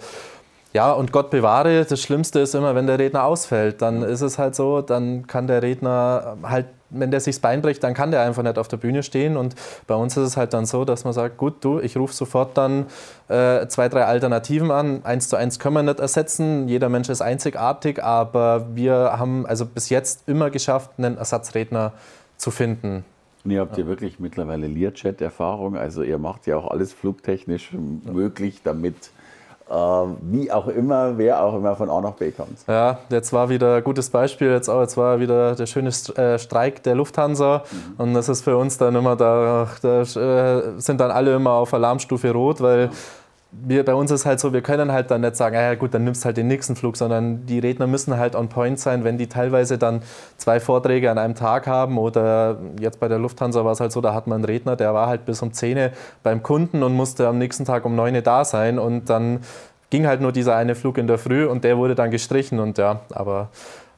ja, 0.72 0.92
und 0.92 1.10
Gott 1.10 1.30
bewahre, 1.30 1.84
das 1.84 2.00
Schlimmste 2.00 2.38
ist 2.40 2.54
immer, 2.54 2.76
wenn 2.76 2.86
der 2.86 2.98
Redner 2.98 3.24
ausfällt. 3.24 3.82
Dann 3.82 4.02
ist 4.02 4.20
es 4.20 4.38
halt 4.38 4.54
so, 4.54 4.82
dann 4.82 5.26
kann 5.26 5.48
der 5.48 5.62
Redner 5.62 6.36
halt, 6.44 6.66
wenn 6.90 7.10
der 7.10 7.18
sich 7.18 7.36
das 7.36 7.40
Bein 7.40 7.60
bricht, 7.60 7.82
dann 7.82 7.92
kann 7.92 8.12
der 8.12 8.22
einfach 8.22 8.44
nicht 8.44 8.56
auf 8.56 8.68
der 8.68 8.76
Bühne 8.76 9.02
stehen. 9.02 9.36
Und 9.36 9.56
bei 9.88 9.96
uns 9.96 10.16
ist 10.16 10.28
es 10.28 10.36
halt 10.36 10.54
dann 10.54 10.66
so, 10.66 10.84
dass 10.84 11.02
man 11.02 11.12
sagt, 11.12 11.38
gut, 11.38 11.64
du, 11.64 11.80
ich 11.80 11.96
rufe 11.96 12.14
sofort 12.14 12.56
dann 12.56 12.86
äh, 13.28 13.66
zwei, 13.66 13.88
drei 13.88 14.04
Alternativen 14.04 14.70
an. 14.70 15.04
Eins 15.04 15.28
zu 15.28 15.34
eins 15.34 15.58
können 15.58 15.74
wir 15.74 15.82
nicht 15.82 15.98
ersetzen. 15.98 16.68
Jeder 16.68 16.88
Mensch 16.88 17.08
ist 17.08 17.20
einzigartig, 17.20 18.02
aber 18.02 18.66
wir 18.74 18.94
haben 19.18 19.46
also 19.46 19.66
bis 19.66 19.88
jetzt 19.88 20.28
immer 20.28 20.50
geschafft, 20.50 20.90
einen 20.98 21.18
Ersatzredner 21.18 21.92
zu 22.36 22.52
finden. 22.52 23.04
Und 23.44 23.50
ihr 23.50 23.60
habt 23.60 23.76
ja 23.76 23.86
wirklich 23.86 24.20
mittlerweile 24.20 24.66
Learjet-Erfahrung, 24.66 25.76
also 25.76 26.02
ihr 26.02 26.18
macht 26.18 26.46
ja 26.46 26.58
auch 26.58 26.70
alles 26.70 26.92
flugtechnisch 26.92 27.70
möglich, 27.72 28.60
damit 28.62 29.10
wie 29.70 30.50
auch 30.50 30.66
immer, 30.66 31.16
wer 31.16 31.42
auch 31.42 31.54
immer 31.54 31.76
von 31.76 31.90
A 31.90 32.00
nach 32.00 32.14
B 32.14 32.32
kommt. 32.32 32.58
Ja, 32.66 32.98
jetzt 33.08 33.32
war 33.32 33.48
wieder 33.48 33.76
ein 33.76 33.84
gutes 33.84 34.10
Beispiel, 34.10 34.50
jetzt, 34.50 34.68
auch, 34.68 34.80
jetzt 34.80 34.96
war 34.96 35.20
wieder 35.20 35.54
der 35.54 35.66
schöne 35.66 35.90
äh, 35.90 36.38
Streik 36.38 36.82
der 36.82 36.96
Lufthansa 36.96 37.62
mhm. 37.70 37.94
und 38.02 38.14
das 38.14 38.28
ist 38.28 38.42
für 38.42 38.56
uns 38.56 38.78
dann 38.78 38.96
immer, 38.96 39.14
da, 39.14 39.68
da 39.80 40.00
äh, 40.02 40.80
sind 40.80 41.00
dann 41.00 41.12
alle 41.12 41.36
immer 41.36 41.52
auf 41.52 41.72
Alarmstufe 41.72 42.32
Rot, 42.32 42.60
weil 42.60 42.90
wir, 43.52 43.84
bei 43.84 43.94
uns 43.94 44.10
ist 44.10 44.26
halt 44.26 44.38
so, 44.38 44.52
wir 44.52 44.62
können 44.62 44.92
halt 44.92 45.10
dann 45.10 45.22
nicht 45.22 45.34
sagen, 45.34 45.56
ah 45.56 45.62
ja 45.62 45.74
gut, 45.74 45.92
dann 45.92 46.04
nimmst 46.04 46.24
halt 46.24 46.36
den 46.36 46.46
nächsten 46.46 46.76
Flug, 46.76 46.96
sondern 46.96 47.46
die 47.46 47.58
Redner 47.58 47.86
müssen 47.86 48.16
halt 48.16 48.36
on 48.36 48.48
point 48.48 48.78
sein, 48.78 49.02
wenn 49.02 49.18
die 49.18 49.28
teilweise 49.28 49.76
dann 49.76 50.02
zwei 50.36 50.60
Vorträge 50.60 51.10
an 51.10 51.18
einem 51.18 51.34
Tag 51.34 51.66
haben 51.66 51.98
oder 51.98 52.58
jetzt 52.78 53.00
bei 53.00 53.08
der 53.08 53.18
Lufthansa 53.18 53.64
war 53.64 53.72
es 53.72 53.80
halt 53.80 53.90
so, 53.92 54.00
da 54.00 54.14
hat 54.14 54.26
man 54.28 54.36
einen 54.36 54.44
Redner, 54.44 54.76
der 54.76 54.94
war 54.94 55.08
halt 55.08 55.24
bis 55.24 55.42
um 55.42 55.52
10 55.52 55.90
beim 56.22 56.42
Kunden 56.42 56.82
und 56.82 56.94
musste 56.94 57.26
am 57.26 57.38
nächsten 57.38 57.64
Tag 57.64 57.84
um 57.84 57.96
9 57.96 58.22
da 58.22 58.44
sein 58.44 58.78
und 58.78 59.10
dann 59.10 59.40
ging 59.90 60.06
halt 60.06 60.20
nur 60.20 60.30
dieser 60.30 60.54
eine 60.54 60.76
Flug 60.76 60.98
in 60.98 61.08
der 61.08 61.18
Früh 61.18 61.46
und 61.46 61.64
der 61.64 61.76
wurde 61.76 61.96
dann 61.96 62.12
gestrichen 62.12 62.60
und 62.60 62.78
ja, 62.78 63.00
aber 63.12 63.48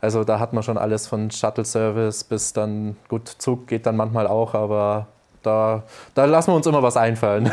also 0.00 0.24
da 0.24 0.40
hat 0.40 0.52
man 0.52 0.62
schon 0.62 0.78
alles 0.78 1.06
von 1.06 1.30
Shuttle-Service 1.30 2.24
bis 2.24 2.54
dann, 2.54 2.96
gut, 3.08 3.28
Zug 3.28 3.66
geht 3.66 3.86
dann 3.86 3.96
manchmal 3.96 4.26
auch, 4.26 4.54
aber 4.54 5.08
da, 5.42 5.84
da 6.14 6.24
lassen 6.24 6.52
wir 6.52 6.56
uns 6.56 6.66
immer 6.66 6.82
was 6.82 6.96
einfallen. 6.96 7.50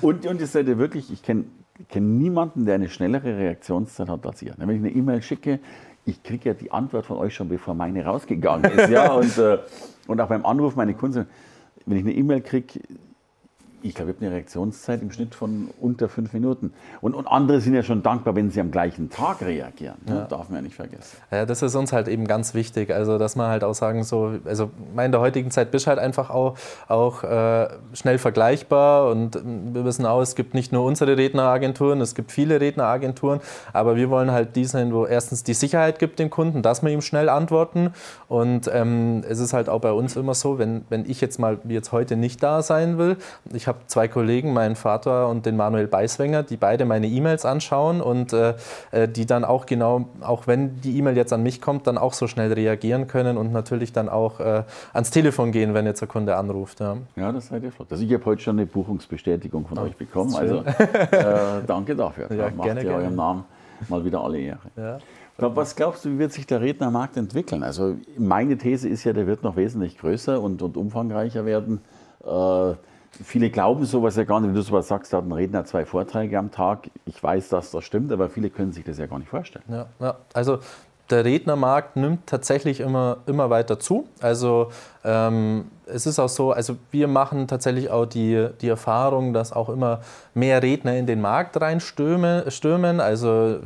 Und, 0.00 0.26
und 0.26 0.40
ihr 0.40 0.46
seid 0.46 0.68
ja 0.68 0.78
wirklich, 0.78 1.12
ich 1.12 1.22
kenne 1.22 1.44
kenn 1.88 2.18
niemanden, 2.18 2.66
der 2.66 2.76
eine 2.76 2.88
schnellere 2.88 3.36
Reaktionszeit 3.36 4.08
hat 4.08 4.26
als 4.26 4.42
ihr. 4.42 4.54
Wenn 4.56 4.70
ich 4.70 4.76
eine 4.76 4.90
E-Mail 4.90 5.22
schicke, 5.22 5.58
ich 6.04 6.22
kriege 6.22 6.50
ja 6.50 6.54
die 6.54 6.70
Antwort 6.70 7.06
von 7.06 7.16
euch 7.16 7.34
schon, 7.34 7.48
bevor 7.48 7.74
meine 7.74 8.04
rausgegangen 8.04 8.70
ist. 8.70 8.90
Ja? 8.90 9.12
Und, 9.14 9.36
äh, 9.38 9.58
und 10.06 10.20
auch 10.20 10.28
beim 10.28 10.44
Anruf 10.44 10.76
meine 10.76 10.92
Kunden, 10.92 11.26
wenn 11.86 11.96
ich 11.96 12.04
eine 12.04 12.12
E-Mail 12.12 12.42
kriege, 12.42 12.78
ich 13.84 13.94
glaube, 13.94 14.12
ich 14.12 14.16
habe 14.16 14.26
eine 14.26 14.34
Reaktionszeit 14.34 15.02
im 15.02 15.10
Schnitt 15.10 15.34
von 15.34 15.68
unter 15.78 16.08
fünf 16.08 16.32
Minuten. 16.32 16.72
Und, 17.02 17.14
und 17.14 17.26
andere 17.26 17.60
sind 17.60 17.74
ja 17.74 17.82
schon 17.82 18.02
dankbar, 18.02 18.34
wenn 18.34 18.50
sie 18.50 18.60
am 18.60 18.70
gleichen 18.70 19.10
Tag 19.10 19.42
reagieren. 19.42 19.96
Ne? 20.06 20.14
Ja. 20.14 20.24
Darf 20.24 20.48
man 20.48 20.56
ja 20.56 20.62
nicht 20.62 20.74
vergessen. 20.74 21.18
Ja, 21.30 21.44
das 21.44 21.60
ist 21.60 21.74
uns 21.74 21.92
halt 21.92 22.08
eben 22.08 22.26
ganz 22.26 22.54
wichtig. 22.54 22.90
Also, 22.90 23.18
dass 23.18 23.36
man 23.36 23.48
halt 23.48 23.62
auch 23.62 23.74
sagen, 23.74 24.02
so, 24.02 24.36
also 24.46 24.70
in 24.96 25.12
der 25.12 25.20
heutigen 25.20 25.50
Zeit 25.50 25.70
bist 25.70 25.84
du 25.84 25.90
halt 25.90 25.98
einfach 25.98 26.30
auch, 26.30 26.56
auch 26.88 27.24
äh, 27.24 27.68
schnell 27.92 28.16
vergleichbar. 28.16 29.10
Und 29.10 29.34
wir 29.44 29.84
wissen 29.84 30.06
auch, 30.06 30.22
es 30.22 30.34
gibt 30.34 30.54
nicht 30.54 30.72
nur 30.72 30.84
unsere 30.84 31.18
Redneragenturen, 31.18 32.00
es 32.00 32.14
gibt 32.14 32.32
viele 32.32 32.62
Redneragenturen. 32.62 33.40
Aber 33.74 33.96
wir 33.96 34.08
wollen 34.08 34.30
halt 34.30 34.56
die 34.56 34.64
sein, 34.64 34.94
wo 34.94 35.04
erstens 35.04 35.44
die 35.44 35.54
Sicherheit 35.54 35.98
gibt 35.98 36.18
dem 36.18 36.30
Kunden, 36.30 36.62
dass 36.62 36.82
wir 36.82 36.90
ihm 36.90 37.02
schnell 37.02 37.28
antworten. 37.28 37.90
Und 38.28 38.70
ähm, 38.72 39.22
es 39.28 39.40
ist 39.40 39.52
halt 39.52 39.68
auch 39.68 39.80
bei 39.80 39.92
uns 39.92 40.16
immer 40.16 40.32
so, 40.32 40.58
wenn, 40.58 40.86
wenn 40.88 41.04
ich 41.04 41.20
jetzt 41.20 41.38
mal 41.38 41.58
wie 41.64 41.74
jetzt 41.74 41.92
heute 41.92 42.16
nicht 42.16 42.42
da 42.42 42.62
sein 42.62 42.96
will, 42.96 43.18
ich 43.52 43.66
habe 43.66 43.73
habe 43.74 43.86
zwei 43.86 44.08
Kollegen, 44.08 44.52
meinen 44.52 44.76
Vater 44.76 45.28
und 45.28 45.46
den 45.46 45.56
Manuel 45.56 45.86
Beiswenger, 45.86 46.42
die 46.42 46.56
beide 46.56 46.84
meine 46.84 47.06
E-Mails 47.06 47.44
anschauen 47.44 48.00
und 48.00 48.32
äh, 48.32 48.54
äh, 48.90 49.08
die 49.08 49.26
dann 49.26 49.44
auch 49.44 49.66
genau, 49.66 50.08
auch 50.20 50.46
wenn 50.46 50.80
die 50.80 50.96
E-Mail 50.98 51.16
jetzt 51.16 51.32
an 51.32 51.42
mich 51.42 51.60
kommt, 51.60 51.86
dann 51.86 51.98
auch 51.98 52.12
so 52.12 52.26
schnell 52.26 52.52
reagieren 52.52 53.06
können 53.06 53.36
und 53.36 53.52
natürlich 53.52 53.92
dann 53.92 54.08
auch 54.08 54.40
äh, 54.40 54.62
ans 54.92 55.10
Telefon 55.10 55.52
gehen, 55.52 55.74
wenn 55.74 55.86
jetzt 55.86 56.00
der 56.00 56.08
Kunde 56.08 56.36
anruft. 56.36 56.80
Ja, 56.80 56.96
ja 57.16 57.32
das 57.32 57.48
seid 57.48 57.62
ihr 57.62 57.72
flott. 57.72 57.88
Also 57.90 58.04
ich 58.04 58.12
habe 58.12 58.24
heute 58.24 58.42
schon 58.42 58.58
eine 58.58 58.66
Buchungsbestätigung 58.66 59.66
von 59.66 59.78
oh, 59.78 59.82
euch 59.82 59.96
bekommen. 59.96 60.34
Also 60.34 60.58
äh, 60.58 61.62
danke 61.66 61.96
dafür. 61.96 62.32
Ja, 62.32 62.50
Macht 62.50 62.62
gerne, 62.62 62.80
ihr 62.80 62.88
gerne. 62.88 63.02
eurem 63.04 63.16
Namen 63.16 63.44
mal 63.88 64.04
wieder 64.04 64.22
alle 64.22 64.38
Ehre. 64.38 64.58
Ja. 64.76 64.98
Was 65.36 65.74
glaubst 65.74 66.04
du, 66.04 66.10
wie 66.10 66.18
wird 66.18 66.32
sich 66.32 66.46
der 66.46 66.60
Rednermarkt 66.60 67.16
entwickeln? 67.16 67.64
Also 67.64 67.96
meine 68.16 68.56
These 68.56 68.88
ist 68.88 69.02
ja, 69.02 69.12
der 69.12 69.26
wird 69.26 69.42
noch 69.42 69.56
wesentlich 69.56 69.98
größer 69.98 70.40
und, 70.40 70.62
und 70.62 70.76
umfangreicher 70.76 71.44
werden. 71.44 71.80
Äh, 72.24 72.74
viele 73.22 73.50
glauben 73.50 73.84
sowas 73.84 74.16
ja 74.16 74.24
gar 74.24 74.40
nicht, 74.40 74.48
wenn 74.48 74.54
du 74.54 74.62
sowas 74.62 74.88
sagst, 74.88 75.12
da 75.12 75.18
hat 75.18 75.24
ein 75.24 75.32
Redner 75.32 75.64
zwei 75.64 75.84
Vorträge 75.84 76.38
am 76.38 76.50
Tag. 76.50 76.90
Ich 77.06 77.22
weiß, 77.22 77.48
dass 77.48 77.70
das 77.70 77.84
stimmt, 77.84 78.12
aber 78.12 78.28
viele 78.28 78.50
können 78.50 78.72
sich 78.72 78.84
das 78.84 78.98
ja 78.98 79.06
gar 79.06 79.18
nicht 79.18 79.28
vorstellen. 79.28 79.64
Ja, 79.68 79.86
ja. 80.00 80.16
also 80.32 80.58
der 81.10 81.24
Rednermarkt 81.24 81.96
nimmt 81.96 82.26
tatsächlich 82.26 82.80
immer, 82.80 83.18
immer 83.26 83.50
weiter 83.50 83.78
zu. 83.78 84.08
Also 84.20 84.70
ähm, 85.04 85.66
es 85.86 86.06
ist 86.06 86.18
auch 86.18 86.28
so, 86.28 86.52
also 86.52 86.76
wir 86.90 87.08
machen 87.08 87.46
tatsächlich 87.46 87.90
auch 87.90 88.06
die, 88.06 88.48
die 88.60 88.68
Erfahrung, 88.68 89.34
dass 89.34 89.52
auch 89.52 89.68
immer 89.68 90.00
mehr 90.32 90.62
Redner 90.62 90.96
in 90.96 91.06
den 91.06 91.20
Markt 91.20 91.60
reinstürmen. 91.60 93.00
Also 93.00 93.58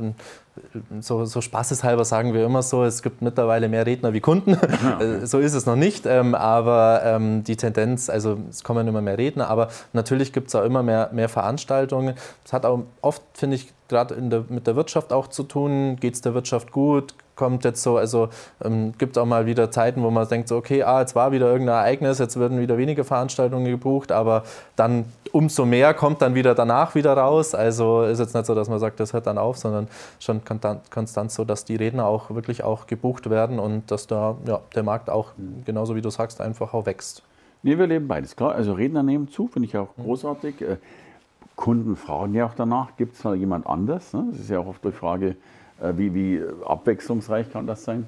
so, 1.01 1.25
so 1.25 1.41
spaßeshalber 1.41 2.05
sagen 2.05 2.35
wir 2.35 2.45
immer 2.45 2.63
so, 2.63 2.85
es 2.85 3.03
gibt 3.03 3.23
mittlerweile 3.23 3.69
mehr 3.69 3.87
Redner 3.87 4.13
wie 4.13 4.21
Kunden. 4.21 4.55
Okay. 4.55 5.21
so 5.25 5.39
ist 5.39 5.55
es 5.55 5.67
noch 5.67 5.77
nicht, 5.77 6.07
ähm, 6.07 6.35
aber 6.35 7.03
ähm, 7.05 7.45
die 7.45 7.57
Tendenz, 7.57 8.11
also 8.11 8.39
es 8.51 8.65
kommen 8.65 8.87
immer 8.87 9.01
mehr 9.01 9.19
Redner, 9.19 9.49
aber 9.49 9.69
natürlich 9.93 10.33
gibt 10.33 10.49
es 10.49 10.55
auch 10.55 10.65
immer 10.65 10.83
mehr, 10.83 11.11
mehr 11.13 11.29
Veranstaltungen. 11.29 12.15
Es 12.45 12.53
hat 12.53 12.65
auch 12.65 12.81
oft, 13.01 13.23
finde 13.35 13.57
ich, 13.57 13.73
gerade 13.89 14.17
mit 14.49 14.67
der 14.67 14.77
Wirtschaft 14.77 15.13
auch 15.13 15.29
zu 15.29 15.43
tun. 15.45 15.97
Geht 15.97 16.15
es 16.15 16.21
der 16.21 16.35
Wirtschaft 16.35 16.73
gut? 16.73 17.15
Kommt 17.39 17.65
jetzt 17.65 17.85
so, 17.85 17.99
also 17.99 18.31
ähm, 18.65 18.95
gibt 18.99 19.17
auch 19.17 19.25
mal 19.25 19.47
wieder 19.47 19.71
Zeiten, 19.71 20.03
wo 20.03 20.11
man 20.11 20.27
denkt, 20.27 20.49
so, 20.49 20.57
okay, 20.57 20.83
ah, 20.83 20.99
jetzt 20.99 21.15
war 21.15 21.31
wieder 21.31 21.47
irgendein 21.47 21.77
Ereignis, 21.77 22.19
jetzt 22.19 22.39
werden 22.41 22.59
wieder 22.59 22.77
weniger 22.79 23.05
Veranstaltungen 23.05 23.65
gebucht, 23.65 24.11
aber 24.11 24.43
dann 24.75 25.05
umso 25.31 25.65
mehr 25.65 25.95
kommt 25.95 26.21
dann 26.21 26.35
wieder 26.35 26.57
danach 26.57 26.97
wieder 26.97 27.17
raus. 27.17 27.55
Also 27.55 28.03
ist 28.03 28.19
jetzt 28.19 28.35
nicht 28.35 28.45
so, 28.45 28.57
dass 28.57 28.69
man 28.69 28.81
sagt, 28.81 28.99
das 28.99 29.13
hört 29.13 29.29
dann 29.29 29.39
auf, 29.39 29.57
sondern 29.57 29.87
schon 30.19 30.41
konstant 30.91 31.31
so, 31.31 31.45
dass 31.45 31.65
die 31.65 31.77
Redner 31.77 32.07
auch 32.07 32.31
wirklich 32.31 32.65
auch 32.65 32.89
gebucht 32.89 33.31
werden 33.31 33.61
und 33.61 33.89
dass 33.93 34.09
da 34.09 34.37
ja, 34.45 34.59
der 34.75 34.83
Markt 34.83 35.09
auch, 35.09 35.31
genauso 35.65 35.95
wie 35.95 36.03
du 36.03 36.11
sagst, 36.11 36.41
einfach 36.41 36.75
auch 36.75 36.87
wächst. 36.87 37.23
Nee, 37.63 37.79
wir 37.79 37.87
leben 37.87 38.09
beides. 38.09 38.35
Klar, 38.35 38.57
also 38.57 38.73
Redner 38.73 39.05
nehmen 39.05 39.29
zu, 39.29 39.47
finde 39.47 39.69
ich 39.69 39.77
auch 39.77 39.95
großartig. 39.95 40.61
Mhm. 40.61 40.77
Kunden 41.55 41.95
fragen 41.95 42.35
ja 42.35 42.47
auch 42.47 42.55
danach, 42.55 42.97
gibt 42.97 43.15
es 43.15 43.23
mal 43.23 43.37
jemand 43.37 43.67
anders? 43.69 44.13
Ne? 44.13 44.27
Das 44.31 44.41
ist 44.41 44.51
ja 44.51 44.59
auch 44.59 44.67
oft 44.67 44.85
die 44.85 44.93
Frage, 44.93 45.31
äh, 45.31 45.35
wie, 45.95 46.15
wie 46.15 46.43
abwechslungsreich 46.65 47.51
kann 47.53 47.67
das 47.67 47.85
sein? 47.85 48.07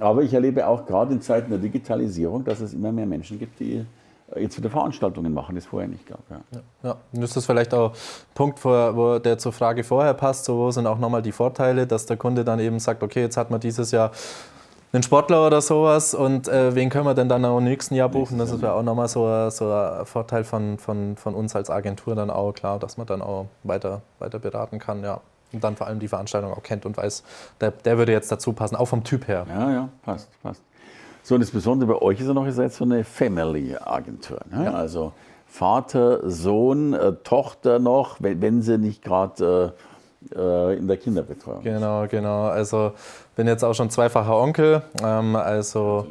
Aber 0.00 0.22
ich 0.22 0.34
erlebe 0.34 0.66
auch 0.66 0.86
gerade 0.86 1.12
in 1.12 1.20
Zeiten 1.20 1.50
der 1.50 1.58
Digitalisierung, 1.58 2.44
dass 2.44 2.60
es 2.60 2.74
immer 2.74 2.92
mehr 2.92 3.06
Menschen 3.06 3.38
gibt, 3.38 3.60
die 3.60 3.84
äh, 4.34 4.42
jetzt 4.42 4.58
wieder 4.58 4.70
Veranstaltungen 4.70 5.32
machen, 5.32 5.54
das 5.54 5.66
vorher 5.66 5.88
nicht 5.88 6.06
gab. 6.06 6.20
Ja. 6.30 6.40
Ja, 6.52 6.60
ja. 6.82 6.96
Und 7.12 7.20
das 7.20 7.36
ist 7.36 7.46
vielleicht 7.46 7.72
auch 7.74 7.90
ein 7.92 7.96
Punkt, 8.34 8.64
wo, 8.64 9.18
der 9.18 9.38
zur 9.38 9.52
Frage 9.52 9.84
vorher 9.84 10.14
passt. 10.14 10.46
So, 10.46 10.56
wo 10.56 10.70
sind 10.70 10.86
auch 10.86 10.98
nochmal 10.98 11.22
die 11.22 11.32
Vorteile, 11.32 11.86
dass 11.86 12.06
der 12.06 12.16
Kunde 12.16 12.44
dann 12.44 12.58
eben 12.58 12.78
sagt, 12.78 13.02
okay, 13.02 13.20
jetzt 13.20 13.36
hat 13.36 13.50
man 13.50 13.60
dieses 13.60 13.90
Jahr 13.90 14.10
einen 14.92 15.02
Sportler 15.02 15.44
oder 15.44 15.60
sowas 15.60 16.14
und 16.14 16.46
äh, 16.46 16.72
wen 16.76 16.88
können 16.88 17.04
wir 17.04 17.14
denn 17.14 17.28
dann 17.28 17.44
auch 17.44 17.58
im 17.58 17.64
nächsten 17.64 17.96
Jahr 17.96 18.08
buchen? 18.08 18.38
Das 18.38 18.62
wäre 18.62 18.74
auch 18.74 18.82
nochmal 18.84 19.08
so, 19.08 19.50
so 19.50 19.72
ein 19.72 20.06
Vorteil 20.06 20.44
von, 20.44 20.78
von, 20.78 21.16
von 21.16 21.34
uns 21.34 21.56
als 21.56 21.68
Agentur 21.68 22.14
dann 22.14 22.30
auch, 22.30 22.52
klar, 22.52 22.78
dass 22.78 22.96
man 22.96 23.04
dann 23.08 23.20
auch 23.20 23.46
weiter, 23.64 24.02
weiter 24.20 24.38
beraten 24.38 24.78
kann, 24.78 25.02
ja. 25.02 25.20
Und 25.54 25.64
dann 25.64 25.76
vor 25.76 25.86
allem 25.86 26.00
die 26.00 26.08
Veranstaltung 26.08 26.52
auch 26.52 26.62
kennt 26.62 26.86
und 26.86 26.96
weiß, 26.96 27.22
der, 27.60 27.70
der 27.70 27.98
würde 27.98 28.12
jetzt 28.12 28.30
dazu 28.30 28.52
passen, 28.52 28.76
auch 28.76 28.86
vom 28.86 29.04
Typ 29.04 29.28
her. 29.28 29.46
Ja, 29.48 29.70
ja, 29.70 29.88
passt, 30.02 30.28
passt. 30.42 30.62
So, 31.22 31.36
und 31.36 31.40
das 31.40 31.50
Besondere 31.50 31.94
bei 31.94 32.02
euch 32.02 32.20
ist 32.20 32.26
ja 32.26 32.34
noch, 32.34 32.44
ihr 32.44 32.52
seid 32.52 32.72
so 32.72 32.84
eine 32.84 33.02
Family-Agentur. 33.02 34.40
Ne? 34.50 34.66
Ja. 34.66 34.72
Also 34.74 35.12
Vater, 35.46 36.28
Sohn, 36.28 36.92
äh, 36.92 37.12
Tochter 37.24 37.78
noch, 37.78 38.16
wenn, 38.20 38.42
wenn 38.42 38.60
sie 38.60 38.76
nicht 38.76 39.02
gerade 39.02 39.74
äh, 40.34 40.34
äh, 40.36 40.76
in 40.76 40.86
der 40.88 40.96
Kinderbetreuung 40.96 41.62
Genau, 41.62 42.06
genau. 42.08 42.46
Also 42.46 42.92
bin 43.36 43.46
jetzt 43.46 43.64
auch 43.64 43.74
schon 43.74 43.90
zweifacher 43.90 44.36
Onkel. 44.36 44.82
Ähm, 45.02 45.36
also 45.36 46.06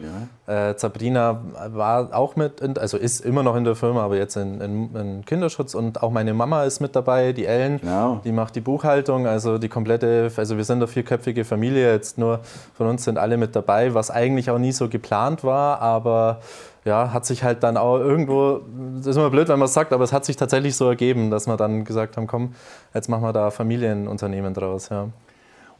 äh, 0.45 0.73
Sabrina 0.77 1.41
war 1.67 2.13
auch 2.13 2.35
mit, 2.35 2.59
in, 2.61 2.77
also 2.77 2.97
ist 2.97 3.21
immer 3.21 3.43
noch 3.43 3.55
in 3.55 3.63
der 3.63 3.75
Firma, 3.75 4.03
aber 4.03 4.17
jetzt 4.17 4.35
in, 4.35 4.59
in, 4.61 4.95
in, 4.95 5.25
Kinderschutz. 5.25 5.73
Und 5.73 6.03
auch 6.03 6.11
meine 6.11 6.33
Mama 6.33 6.63
ist 6.63 6.79
mit 6.79 6.95
dabei, 6.95 7.33
die 7.33 7.45
Ellen, 7.45 7.79
genau. 7.79 8.19
die 8.23 8.31
macht 8.31 8.55
die 8.55 8.61
Buchhaltung. 8.61 9.27
Also 9.27 9.57
die 9.57 9.69
komplette, 9.69 10.31
also 10.35 10.57
wir 10.57 10.63
sind 10.63 10.77
eine 10.77 10.87
vierköpfige 10.87 11.45
Familie. 11.45 11.91
Jetzt 11.91 12.17
nur 12.17 12.41
von 12.75 12.87
uns 12.87 13.05
sind 13.05 13.17
alle 13.17 13.37
mit 13.37 13.55
dabei, 13.55 13.93
was 13.93 14.11
eigentlich 14.11 14.49
auch 14.49 14.59
nie 14.59 14.71
so 14.71 14.89
geplant 14.89 15.43
war, 15.43 15.81
aber 15.81 16.39
ja, 16.85 17.13
hat 17.13 17.25
sich 17.25 17.43
halt 17.43 17.63
dann 17.63 17.77
auch 17.77 17.97
irgendwo, 17.97 18.59
das 18.97 19.07
ist 19.07 19.15
immer 19.15 19.29
blöd, 19.29 19.47
wenn 19.47 19.59
man 19.59 19.67
es 19.67 19.73
sagt, 19.73 19.93
aber 19.93 20.03
es 20.03 20.11
hat 20.11 20.25
sich 20.25 20.35
tatsächlich 20.35 20.75
so 20.75 20.89
ergeben, 20.89 21.31
dass 21.31 21.47
wir 21.47 21.55
dann 21.55 21.85
gesagt 21.85 22.17
haben, 22.17 22.27
komm, 22.27 22.55
jetzt 22.93 23.07
machen 23.07 23.23
wir 23.23 23.31
da 23.31 23.51
Familienunternehmen 23.51 24.53
draus. 24.53 24.89
Ja. 24.89 25.07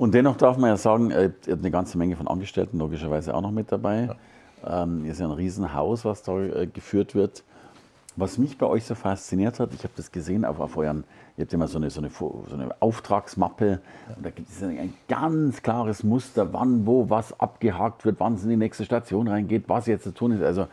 Und 0.04 0.14
dennoch 0.14 0.36
darf 0.36 0.58
man 0.58 0.70
ja 0.70 0.76
sagen, 0.76 1.12
er 1.12 1.28
hat 1.28 1.48
eine 1.48 1.72
ganze 1.72 1.98
Menge 1.98 2.18
von 2.18 2.28
Angestellten 2.28 2.78
logischerweise 2.78 3.34
auch 3.34 3.40
noch 3.40 3.52
mit 3.52 3.72
dabei. 3.72 4.10
Ja. 4.62 4.84
Ähm, 4.84 5.06
ist 5.06 5.22
ja 5.22 5.28
ein 5.28 5.32
Riesenhaus, 5.32 6.04
was 6.04 6.24
da 6.24 6.38
äh, 6.42 6.68
geführt 6.68 7.16
wird. 7.16 7.46
Was 8.18 8.38
mich 8.38 8.58
bei 8.58 8.66
euch 8.66 8.84
so 8.84 8.96
fasziniert 8.96 9.62
hat, 9.62 9.74
ich 9.74 9.86
habe 9.86 9.94
das 9.96 10.12
gesehen 10.12 10.44
auf, 10.44 10.60
auf 10.60 10.76
euren, 10.76 11.06
ihr 11.38 11.44
habt 11.46 11.54
immer 11.54 11.70
so 11.70 11.78
eine, 11.78 11.90
so 11.90 12.02
eine, 12.02 12.10
so 12.10 12.44
eine 12.52 12.76
Auftragsmappe 12.82 13.80
da 14.22 14.30
gibt 14.30 14.50
es 14.50 14.62
ein 14.62 14.94
ganz 15.08 15.62
klares 15.62 16.04
Muster, 16.04 16.52
wann, 16.52 16.86
wo, 16.86 17.10
was 17.10 17.40
abgehakt 17.40 18.04
wird, 18.04 18.20
wann 18.20 18.34
es 18.34 18.44
in 18.44 18.50
die 18.50 18.58
nächste 18.58 18.84
Station 18.84 19.30
reingeht, 19.30 19.70
was 19.70 19.86
jetzt 19.86 20.04
zu 20.04 20.14
tun 20.14 20.34
ist. 20.34 20.44
Also 20.44 20.68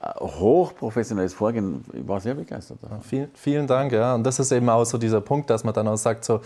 hochprofessionelles 0.00 1.34
Vorgehen. 1.34 1.84
Ich 1.92 2.06
war 2.06 2.20
sehr 2.20 2.34
begeistert. 2.34 2.78
Ja, 2.82 2.98
vielen, 3.00 3.30
vielen 3.34 3.66
Dank, 3.66 3.92
ja. 3.92 4.14
Und 4.14 4.24
das 4.24 4.38
ist 4.38 4.52
eben 4.52 4.68
auch 4.68 4.84
so 4.84 4.98
dieser 4.98 5.20
Punkt, 5.20 5.50
dass 5.50 5.64
man 5.64 5.74
dann 5.74 5.88
auch 5.88 5.96
sagt, 5.96 6.24
so, 6.24 6.40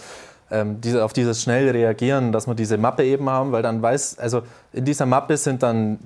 ähm, 0.51 0.81
diese, 0.81 1.05
auf 1.05 1.13
dieses 1.13 1.43
schnell 1.43 1.69
reagieren, 1.71 2.33
dass 2.33 2.47
wir 2.47 2.55
diese 2.55 2.79
Mappe 2.79 3.05
eben 3.05 3.29
haben, 3.29 3.53
weil 3.53 3.63
dann 3.63 3.83
weiß, 3.83 4.19
also 4.19 4.43
in 4.73 4.85
dieser 4.85 5.07
Mappe 5.07 5.37
sind 5.37 5.63
dann 5.63 5.99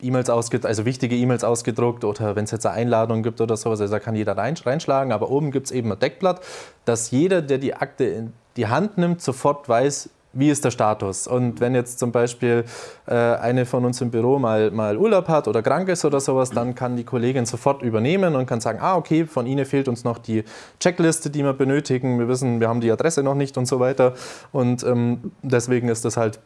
E-Mails 0.00 0.28
ausgedruckt, 0.30 0.66
also 0.66 0.84
wichtige 0.84 1.16
E-Mails 1.16 1.44
ausgedruckt 1.44 2.04
oder 2.04 2.34
wenn 2.34 2.44
es 2.44 2.50
jetzt 2.50 2.66
eine 2.66 2.74
Einladung 2.74 3.22
gibt 3.22 3.40
oder 3.40 3.56
sowas, 3.56 3.80
also 3.80 3.92
da 3.92 4.00
kann 4.00 4.16
jeder 4.16 4.36
reinschlagen, 4.36 5.12
aber 5.12 5.30
oben 5.30 5.52
gibt 5.52 5.66
es 5.66 5.72
eben 5.72 5.92
ein 5.92 5.98
Deckblatt, 5.98 6.40
dass 6.84 7.12
jeder, 7.12 7.42
der 7.42 7.58
die 7.58 7.74
Akte 7.74 8.04
in 8.04 8.32
die 8.56 8.66
Hand 8.66 8.98
nimmt, 8.98 9.22
sofort 9.22 9.68
weiß, 9.68 10.10
wie 10.32 10.50
ist 10.50 10.64
der 10.64 10.70
Status? 10.70 11.26
Und 11.26 11.60
wenn 11.60 11.74
jetzt 11.74 11.98
zum 11.98 12.12
Beispiel 12.12 12.64
äh, 13.06 13.14
eine 13.14 13.66
von 13.66 13.84
uns 13.84 14.00
im 14.00 14.10
Büro 14.10 14.38
mal, 14.38 14.70
mal 14.70 14.96
Urlaub 14.96 15.28
hat 15.28 15.48
oder 15.48 15.62
krank 15.62 15.88
ist 15.88 16.04
oder 16.04 16.20
sowas, 16.20 16.50
dann 16.50 16.74
kann 16.74 16.96
die 16.96 17.04
Kollegin 17.04 17.46
sofort 17.46 17.82
übernehmen 17.82 18.34
und 18.34 18.46
kann 18.46 18.60
sagen, 18.60 18.78
ah, 18.80 18.96
okay, 18.96 19.26
von 19.26 19.46
Ihnen 19.46 19.64
fehlt 19.64 19.88
uns 19.88 20.04
noch 20.04 20.18
die 20.18 20.44
Checkliste, 20.80 21.30
die 21.30 21.42
wir 21.42 21.52
benötigen. 21.52 22.18
Wir 22.18 22.28
wissen, 22.28 22.60
wir 22.60 22.68
haben 22.68 22.80
die 22.80 22.90
Adresse 22.90 23.22
noch 23.22 23.34
nicht 23.34 23.58
und 23.58 23.66
so 23.66 23.80
weiter. 23.80 24.14
Und 24.52 24.82
ähm, 24.84 25.32
deswegen 25.42 25.88
ist 25.88 26.04
das 26.04 26.16
halt 26.16 26.40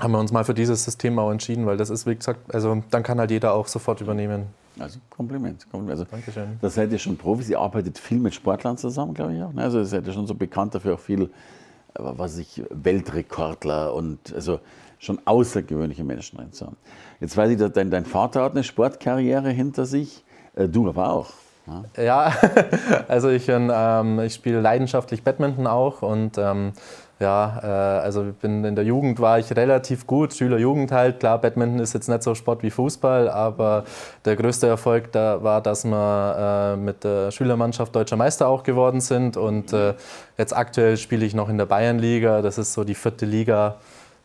haben 0.00 0.12
wir 0.12 0.20
uns 0.20 0.30
mal 0.30 0.44
für 0.44 0.54
dieses 0.54 0.84
System 0.84 1.18
auch 1.18 1.30
entschieden, 1.32 1.66
weil 1.66 1.76
das 1.76 1.90
ist, 1.90 2.06
wie 2.06 2.14
gesagt, 2.14 2.54
also 2.54 2.82
dann 2.90 3.02
kann 3.02 3.18
halt 3.18 3.30
jeder 3.32 3.52
auch 3.52 3.66
sofort 3.66 4.00
übernehmen. 4.00 4.46
Also 4.78 5.00
Kompliment. 5.10 5.68
Kompliment. 5.70 5.90
Also, 5.98 6.04
Dankeschön. 6.04 6.58
Das 6.60 6.74
seid 6.74 6.92
ihr 6.92 6.98
schon 6.98 7.16
Profis, 7.16 7.48
ihr 7.48 7.58
arbeitet 7.58 7.98
viel 7.98 8.18
mit 8.18 8.34
Sportlern 8.34 8.78
zusammen, 8.78 9.14
glaube 9.14 9.34
ich 9.34 9.42
auch. 9.42 9.52
Ne? 9.52 9.62
Also 9.62 9.82
seid 9.82 10.06
ihr 10.06 10.12
schon 10.12 10.26
so 10.26 10.34
bekannt 10.34 10.74
dafür, 10.74 10.94
auch 10.94 11.00
viel 11.00 11.30
was 11.94 12.38
ich, 12.38 12.62
Weltrekordler 12.70 13.94
und 13.94 14.32
also 14.34 14.60
schon 14.98 15.20
außergewöhnliche 15.24 16.04
Menschen 16.04 16.38
drin 16.38 16.50
haben. 16.60 16.76
Jetzt 17.20 17.36
weiß 17.36 17.50
ich, 17.50 17.72
dein, 17.72 17.90
dein 17.90 18.04
Vater 18.04 18.42
hat 18.42 18.52
eine 18.52 18.64
Sportkarriere 18.64 19.50
hinter 19.50 19.86
sich, 19.86 20.24
äh, 20.54 20.68
du 20.68 20.88
aber 20.88 21.12
auch. 21.12 21.30
Ja, 21.96 22.02
ja 22.02 22.32
also 23.08 23.28
ich, 23.28 23.48
ähm, 23.48 24.20
ich 24.20 24.34
spiele 24.34 24.60
leidenschaftlich 24.60 25.22
Badminton 25.22 25.66
auch 25.66 26.02
und 26.02 26.38
ähm, 26.38 26.72
ja, 27.20 27.60
äh, 27.62 27.66
also 28.02 28.32
bin 28.40 28.64
in 28.64 28.76
der 28.76 28.84
Jugend 28.84 29.18
war 29.18 29.38
ich 29.38 29.54
relativ 29.56 30.06
gut, 30.06 30.34
Schüler-Jugend 30.34 30.92
halt. 30.92 31.18
Klar, 31.20 31.40
Badminton 31.40 31.80
ist 31.80 31.92
jetzt 31.92 32.08
nicht 32.08 32.22
so 32.22 32.34
Sport 32.34 32.62
wie 32.62 32.70
Fußball, 32.70 33.28
aber 33.28 33.84
der 34.24 34.36
größte 34.36 34.68
Erfolg 34.68 35.10
da 35.12 35.42
war, 35.42 35.60
dass 35.60 35.84
wir 35.84 36.74
äh, 36.74 36.76
mit 36.76 37.02
der 37.02 37.30
Schülermannschaft 37.32 37.94
deutscher 37.94 38.16
Meister 38.16 38.46
auch 38.46 38.62
geworden 38.62 39.00
sind. 39.00 39.36
Und 39.36 39.72
äh, 39.72 39.94
jetzt 40.36 40.56
aktuell 40.56 40.96
spiele 40.96 41.26
ich 41.26 41.34
noch 41.34 41.48
in 41.48 41.58
der 41.58 41.66
Bayernliga. 41.66 42.40
Das 42.40 42.56
ist 42.56 42.72
so 42.72 42.84
die 42.84 42.94
vierte 42.94 43.26
Liga 43.26 43.76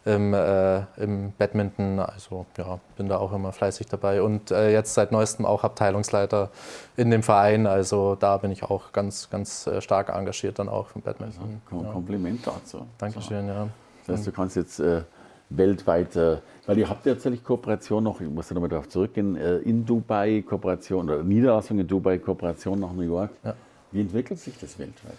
im, 0.05 0.33
äh, 0.33 0.79
im 0.97 1.33
Badminton. 1.37 1.99
Also 1.99 2.45
ja, 2.57 2.79
bin 2.97 3.07
da 3.07 3.17
auch 3.17 3.33
immer 3.33 3.51
fleißig 3.51 3.87
dabei 3.87 4.21
und 4.21 4.51
äh, 4.51 4.71
jetzt 4.71 4.93
seit 4.93 5.11
neuestem 5.11 5.45
auch 5.45 5.63
Abteilungsleiter 5.63 6.49
in 6.97 7.09
dem 7.09 7.23
Verein. 7.23 7.67
Also 7.67 8.15
da 8.15 8.37
bin 8.37 8.51
ich 8.51 8.63
auch 8.63 8.91
ganz, 8.91 9.29
ganz 9.29 9.67
äh, 9.67 9.81
stark 9.81 10.09
engagiert 10.09 10.59
dann 10.59 10.69
auch 10.69 10.87
im 10.95 11.01
Badminton. 11.01 11.61
Also, 11.69 11.91
Kompliment 11.91 12.45
dazu. 12.45 12.85
Dankeschön, 12.97 13.47
ja. 13.47 13.67
Das 14.05 14.17
heißt, 14.17 14.27
du 14.27 14.31
kannst 14.31 14.55
jetzt 14.57 14.79
äh, 14.79 15.03
weltweit, 15.49 16.15
äh, 16.15 16.37
weil 16.65 16.77
ihr 16.77 16.89
habt 16.89 17.05
ja 17.05 17.13
tatsächlich 17.13 17.43
Kooperation 17.43 18.03
noch, 18.03 18.19
ich 18.19 18.29
muss 18.29 18.47
da 18.47 18.55
nochmal 18.55 18.69
darauf 18.69 18.89
zurückgehen, 18.89 19.35
äh, 19.35 19.57
in 19.57 19.85
Dubai 19.85 20.43
Kooperation 20.47 21.09
oder 21.09 21.23
Niederlassung 21.23 21.79
in 21.79 21.87
Dubai 21.87 22.17
Kooperation 22.17 22.79
nach 22.79 22.91
New 22.91 23.03
York. 23.03 23.31
Ja. 23.43 23.53
Wie 23.93 24.01
entwickelt 24.01 24.39
sich 24.39 24.57
das 24.59 24.79
weltweit 24.79 25.13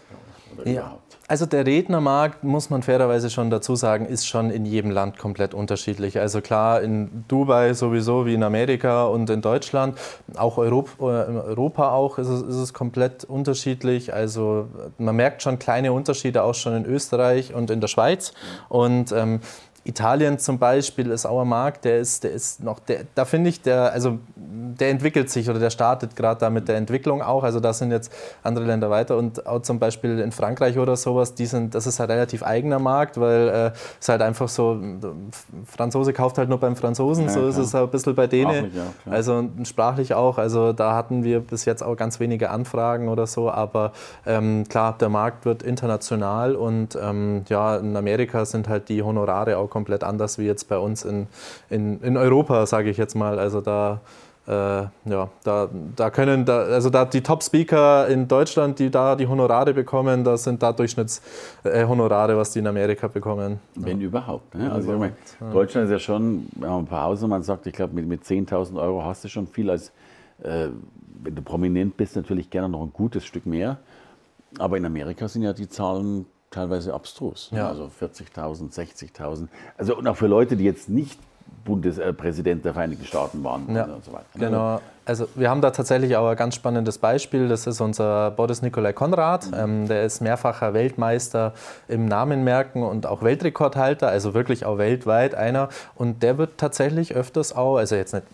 oder 0.52 0.68
ja. 0.68 0.80
überhaupt? 0.80 1.16
Also 1.28 1.46
der 1.46 1.64
Rednermarkt, 1.64 2.42
muss 2.42 2.70
man 2.70 2.82
fairerweise 2.82 3.30
schon 3.30 3.48
dazu 3.48 3.76
sagen, 3.76 4.04
ist 4.04 4.26
schon 4.26 4.50
in 4.50 4.66
jedem 4.66 4.90
Land 4.90 5.16
komplett 5.16 5.54
unterschiedlich. 5.54 6.18
Also 6.18 6.40
klar, 6.40 6.82
in 6.82 7.24
Dubai 7.28 7.72
sowieso 7.74 8.26
wie 8.26 8.34
in 8.34 8.42
Amerika 8.42 9.04
und 9.04 9.30
in 9.30 9.42
Deutschland, 9.42 9.96
auch 10.34 10.58
Europa, 10.58 11.24
in 11.24 11.36
Europa 11.36 11.92
auch 11.92 12.18
ist 12.18 12.26
es, 12.26 12.42
ist 12.42 12.56
es 12.56 12.74
komplett 12.74 13.22
unterschiedlich. 13.22 14.12
Also 14.12 14.66
man 14.98 15.14
merkt 15.14 15.42
schon 15.42 15.60
kleine 15.60 15.92
Unterschiede 15.92 16.42
auch 16.42 16.54
schon 16.54 16.74
in 16.74 16.84
Österreich 16.84 17.54
und 17.54 17.70
in 17.70 17.80
der 17.80 17.88
Schweiz. 17.88 18.32
Und 18.68 19.12
ähm, 19.12 19.40
Italien 19.84 20.38
zum 20.38 20.58
Beispiel 20.58 21.10
ist 21.10 21.26
auch 21.26 21.42
ein 21.42 21.48
Markt, 21.48 21.84
der 21.84 21.98
ist, 21.98 22.24
der 22.24 22.32
ist 22.32 22.62
noch, 22.62 22.78
der, 22.78 23.00
da 23.14 23.26
finde 23.26 23.50
ich, 23.50 23.60
der, 23.60 23.92
also 23.92 24.18
der 24.34 24.88
entwickelt 24.88 25.28
sich 25.28 25.50
oder 25.50 25.58
der 25.58 25.68
startet 25.68 26.16
gerade 26.16 26.40
da 26.40 26.48
mit 26.48 26.68
der 26.68 26.76
Entwicklung 26.76 27.20
auch. 27.20 27.44
Also 27.44 27.60
da 27.60 27.74
sind 27.74 27.90
jetzt 27.90 28.10
andere 28.42 28.64
Länder 28.64 28.88
weiter 28.88 29.18
und 29.18 29.46
auch 29.46 29.60
zum 29.60 29.78
Beispiel 29.78 30.20
in 30.20 30.32
Frankreich 30.32 30.78
oder 30.78 30.96
sowas, 30.96 31.34
die 31.34 31.44
sind, 31.44 31.74
das 31.74 31.86
ist 31.86 32.00
halt 32.00 32.10
relativ 32.10 32.42
eigener 32.42 32.78
Markt, 32.78 33.20
weil 33.20 33.48
äh, 33.48 33.70
es 34.00 34.08
halt 34.08 34.22
einfach 34.22 34.48
so, 34.48 34.80
Franzose 35.66 36.14
kauft 36.14 36.38
halt 36.38 36.48
nur 36.48 36.58
beim 36.58 36.76
Franzosen, 36.76 37.24
ja, 37.26 37.30
so 37.30 37.40
klar. 37.40 37.50
ist 37.50 37.58
es 37.58 37.74
ein 37.74 37.88
bisschen 37.88 38.14
bei 38.14 38.26
denen. 38.26 38.74
Ja, 38.74 39.12
also 39.12 39.44
sprachlich 39.64 40.14
auch. 40.14 40.38
Also 40.38 40.72
da 40.72 40.94
hatten 40.94 41.24
wir 41.24 41.40
bis 41.40 41.66
jetzt 41.66 41.82
auch 41.82 41.96
ganz 41.96 42.20
wenige 42.20 42.48
Anfragen 42.48 43.08
oder 43.08 43.26
so, 43.26 43.50
aber 43.50 43.92
ähm, 44.24 44.64
klar, 44.66 44.96
der 44.98 45.10
Markt 45.10 45.44
wird 45.44 45.62
international 45.62 46.56
und 46.56 46.98
ähm, 47.00 47.44
ja, 47.48 47.76
in 47.76 47.94
Amerika 47.96 48.46
sind 48.46 48.66
halt 48.68 48.88
die 48.88 49.02
Honorare 49.02 49.58
auch 49.58 49.73
komplett 49.74 50.04
anders 50.04 50.38
wie 50.38 50.46
jetzt 50.46 50.68
bei 50.68 50.78
uns 50.78 51.04
in, 51.04 51.26
in, 51.68 52.00
in 52.00 52.16
Europa, 52.16 52.64
sage 52.64 52.90
ich 52.90 52.96
jetzt 52.96 53.16
mal. 53.16 53.40
Also 53.40 53.60
da, 53.60 54.00
äh, 54.46 54.52
ja, 54.52 55.28
da, 55.42 55.68
da 55.96 56.10
können, 56.10 56.44
da, 56.44 56.58
also 56.58 56.90
da 56.90 57.04
die 57.04 57.22
Top-Speaker 57.22 58.06
in 58.06 58.28
Deutschland, 58.28 58.78
die 58.78 58.88
da 58.88 59.16
die 59.16 59.26
Honorare 59.26 59.74
bekommen, 59.74 60.22
das 60.22 60.44
sind 60.44 60.62
da 60.62 60.72
Durchschnittshonorare, 60.72 62.32
äh, 62.34 62.36
was 62.36 62.52
die 62.52 62.60
in 62.60 62.68
Amerika 62.68 63.08
bekommen. 63.08 63.58
Wenn 63.74 64.00
ja. 64.00 64.06
überhaupt. 64.06 64.54
Ne? 64.54 64.70
Also 64.70 64.92
überhaupt, 64.92 65.16
meine, 65.40 65.52
Deutschland 65.52 65.86
ist 65.86 65.90
ja 65.90 65.98
schon, 65.98 66.46
wenn 66.52 66.68
man 66.68 66.78
ein 66.84 66.86
paar 66.86 67.02
Hausnummern 67.02 67.42
sagt, 67.42 67.66
ich 67.66 67.72
glaube, 67.72 67.94
mit, 67.94 68.06
mit 68.06 68.22
10.000 68.22 68.80
Euro 68.80 69.04
hast 69.04 69.24
du 69.24 69.28
schon 69.28 69.48
viel 69.48 69.70
als, 69.70 69.88
äh, 70.44 70.68
wenn 71.24 71.34
du 71.34 71.42
prominent 71.42 71.96
bist, 71.96 72.14
natürlich 72.14 72.48
gerne 72.48 72.68
noch 72.68 72.82
ein 72.82 72.92
gutes 72.92 73.24
Stück 73.24 73.44
mehr. 73.44 73.78
Aber 74.60 74.76
in 74.76 74.84
Amerika 74.84 75.26
sind 75.26 75.42
ja 75.42 75.52
die 75.52 75.68
Zahlen 75.68 76.26
teilweise 76.54 76.94
abstrus. 76.94 77.50
Ja. 77.52 77.68
Also 77.68 77.90
40.000, 78.00 78.72
60.000. 78.72 79.48
Also 79.76 79.96
und 79.96 80.06
auch 80.06 80.16
für 80.16 80.26
Leute, 80.26 80.56
die 80.56 80.64
jetzt 80.64 80.88
nicht 80.88 81.18
Bundespräsident 81.64 82.64
der 82.64 82.74
Vereinigten 82.74 83.04
Staaten 83.04 83.42
waren 83.42 83.74
ja. 83.74 83.84
und 83.84 84.04
so 84.04 84.12
weiter. 84.12 84.24
Genau. 84.34 84.80
Also 85.06 85.28
wir 85.34 85.50
haben 85.50 85.60
da 85.60 85.70
tatsächlich 85.70 86.16
auch 86.16 86.28
ein 86.28 86.36
ganz 86.36 86.54
spannendes 86.54 86.98
Beispiel. 86.98 87.48
Das 87.48 87.66
ist 87.66 87.80
unser 87.80 88.30
Boris 88.30 88.62
Nikolai 88.62 88.92
Konrad. 88.92 89.46
Mhm. 89.50 89.54
Ähm, 89.56 89.88
der 89.88 90.04
ist 90.04 90.20
mehrfacher 90.20 90.74
Weltmeister 90.74 91.52
im 91.88 92.06
Namenmerken 92.06 92.82
und 92.82 93.06
auch 93.06 93.22
Weltrekordhalter, 93.22 94.08
also 94.08 94.34
wirklich 94.34 94.64
auch 94.64 94.78
weltweit 94.78 95.34
einer. 95.34 95.68
Und 95.94 96.22
der 96.22 96.38
wird 96.38 96.58
tatsächlich 96.58 97.14
öfters 97.14 97.54
auch, 97.54 97.76
also 97.76 97.96
jetzt 97.96 98.14
nicht 98.14 98.26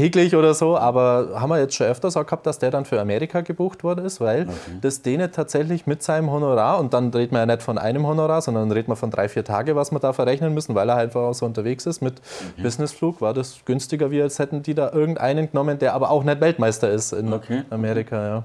täglich 0.00 0.34
oder 0.34 0.54
so, 0.54 0.76
aber 0.76 1.40
haben 1.40 1.50
wir 1.50 1.58
jetzt 1.58 1.74
schon 1.74 1.86
öfters 1.86 2.16
auch 2.16 2.24
gehabt, 2.24 2.46
dass 2.46 2.58
der 2.58 2.70
dann 2.70 2.84
für 2.84 3.00
Amerika 3.00 3.42
gebucht 3.42 3.84
worden 3.84 4.04
ist, 4.04 4.20
weil 4.20 4.42
okay. 4.42 4.78
das 4.80 5.02
denen 5.02 5.30
tatsächlich 5.30 5.86
mit 5.86 6.02
seinem 6.02 6.30
Honorar, 6.30 6.80
und 6.80 6.94
dann 6.94 7.10
redet 7.10 7.32
man 7.32 7.40
ja 7.40 7.46
nicht 7.46 7.62
von 7.62 7.78
einem 7.78 8.06
Honorar, 8.06 8.40
sondern 8.40 8.70
redet 8.70 8.88
man 8.88 8.96
von 8.96 9.10
drei, 9.10 9.28
vier 9.28 9.44
Tage, 9.44 9.76
was 9.76 9.92
man 9.92 10.00
da 10.00 10.12
verrechnen 10.12 10.54
müssen, 10.54 10.74
weil 10.74 10.88
er 10.88 10.96
halt 10.96 11.10
einfach 11.10 11.34
so 11.34 11.44
unterwegs 11.44 11.86
ist 11.86 12.00
mit 12.00 12.20
okay. 12.20 12.62
Businessflug, 12.62 13.20
war 13.20 13.34
das 13.34 13.64
günstiger, 13.64 14.10
wie 14.10 14.22
als 14.22 14.38
hätten 14.38 14.62
die 14.62 14.74
da 14.74 14.90
irgendeinen 14.92 15.50
genommen, 15.50 15.78
der 15.78 15.94
aber 15.94 16.10
auch 16.10 16.24
nicht 16.24 16.40
Weltmeister 16.40 16.90
ist 16.90 17.12
in 17.12 17.32
okay. 17.32 17.64
Amerika, 17.70 18.26
ja. 18.26 18.42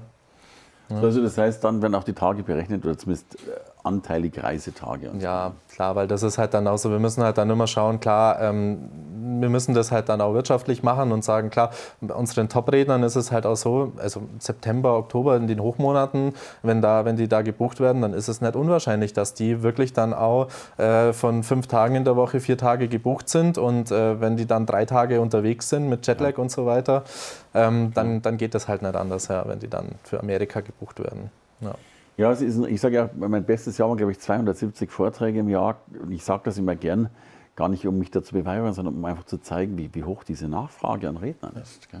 Ja. 0.88 1.00
Also 1.00 1.20
das 1.20 1.36
heißt, 1.36 1.64
dann 1.64 1.82
werden 1.82 1.96
auch 1.96 2.04
die 2.04 2.12
Tage 2.12 2.44
berechnet 2.44 2.84
oder 2.84 2.96
zumindest 2.96 3.34
äh, 3.34 3.50
anteilig 3.82 4.40
Reisetage. 4.42 5.10
ja, 5.18 5.48
so. 5.48 5.74
klar, 5.74 5.96
weil 5.96 6.06
das 6.06 6.22
ist 6.22 6.38
halt 6.38 6.54
dann 6.54 6.68
auch 6.68 6.76
so, 6.78 6.90
wir 6.90 7.00
müssen 7.00 7.24
halt 7.24 7.38
dann 7.38 7.50
immer 7.50 7.66
schauen, 7.66 7.98
klar, 7.98 8.40
ähm, 8.40 8.88
wir 9.40 9.48
müssen 9.48 9.74
das 9.74 9.92
halt 9.92 10.08
dann 10.08 10.20
auch 10.20 10.34
wirtschaftlich 10.34 10.82
machen 10.82 11.12
und 11.12 11.24
sagen, 11.24 11.50
klar, 11.50 11.70
bei 12.00 12.14
unseren 12.14 12.48
Top-Rednern 12.48 13.02
ist 13.02 13.16
es 13.16 13.32
halt 13.32 13.46
auch 13.46 13.56
so, 13.56 13.92
also 13.98 14.22
September, 14.38 14.96
Oktober 14.96 15.36
in 15.36 15.46
den 15.46 15.60
Hochmonaten, 15.60 16.34
wenn, 16.62 16.82
da, 16.82 17.04
wenn 17.04 17.16
die 17.16 17.28
da 17.28 17.42
gebucht 17.42 17.80
werden, 17.80 18.02
dann 18.02 18.12
ist 18.12 18.28
es 18.28 18.40
nicht 18.40 18.56
unwahrscheinlich, 18.56 19.12
dass 19.12 19.34
die 19.34 19.62
wirklich 19.62 19.92
dann 19.92 20.14
auch 20.14 20.48
äh, 20.78 21.12
von 21.12 21.42
fünf 21.42 21.66
Tagen 21.66 21.94
in 21.94 22.04
der 22.04 22.16
Woche 22.16 22.40
vier 22.40 22.58
Tage 22.58 22.88
gebucht 22.88 23.28
sind 23.28 23.58
und 23.58 23.90
äh, 23.90 24.20
wenn 24.20 24.36
die 24.36 24.46
dann 24.46 24.66
drei 24.66 24.84
Tage 24.84 25.20
unterwegs 25.20 25.68
sind 25.68 25.88
mit 25.88 26.06
Jetlag 26.06 26.32
ja. 26.32 26.38
und 26.38 26.50
so 26.50 26.66
weiter, 26.66 27.04
ähm, 27.54 27.92
dann, 27.94 28.22
dann 28.22 28.36
geht 28.36 28.54
das 28.54 28.68
halt 28.68 28.82
nicht 28.82 28.96
anders, 28.96 29.28
ja, 29.28 29.46
wenn 29.46 29.58
die 29.58 29.68
dann 29.68 29.92
für 30.02 30.20
Amerika 30.20 30.60
gebucht 30.60 30.98
werden. 30.98 31.30
Ja. 31.60 31.74
Ja, 32.18 32.32
ist, 32.32 32.42
ich 32.42 32.80
sage 32.80 32.94
ja, 32.94 33.10
mein 33.14 33.44
bestes 33.44 33.76
Jahr 33.76 33.90
war, 33.90 33.96
glaube 33.96 34.12
ich, 34.12 34.20
270 34.20 34.90
Vorträge 34.90 35.40
im 35.40 35.50
Jahr. 35.50 35.76
Ich 36.08 36.24
sage 36.24 36.42
das 36.44 36.56
immer 36.56 36.74
gern 36.74 37.10
gar 37.56 37.70
nicht, 37.70 37.86
um 37.86 37.98
mich 37.98 38.10
dazu 38.10 38.34
beweihräuchern, 38.34 38.74
sondern 38.74 38.94
um 38.94 39.04
einfach 39.06 39.24
zu 39.24 39.38
zeigen, 39.38 39.78
wie, 39.78 39.88
wie 39.94 40.04
hoch 40.04 40.24
diese 40.24 40.46
Nachfrage 40.46 41.08
an 41.08 41.16
Rednern 41.16 41.54
ist. 41.62 41.88
Ja. 41.90 42.00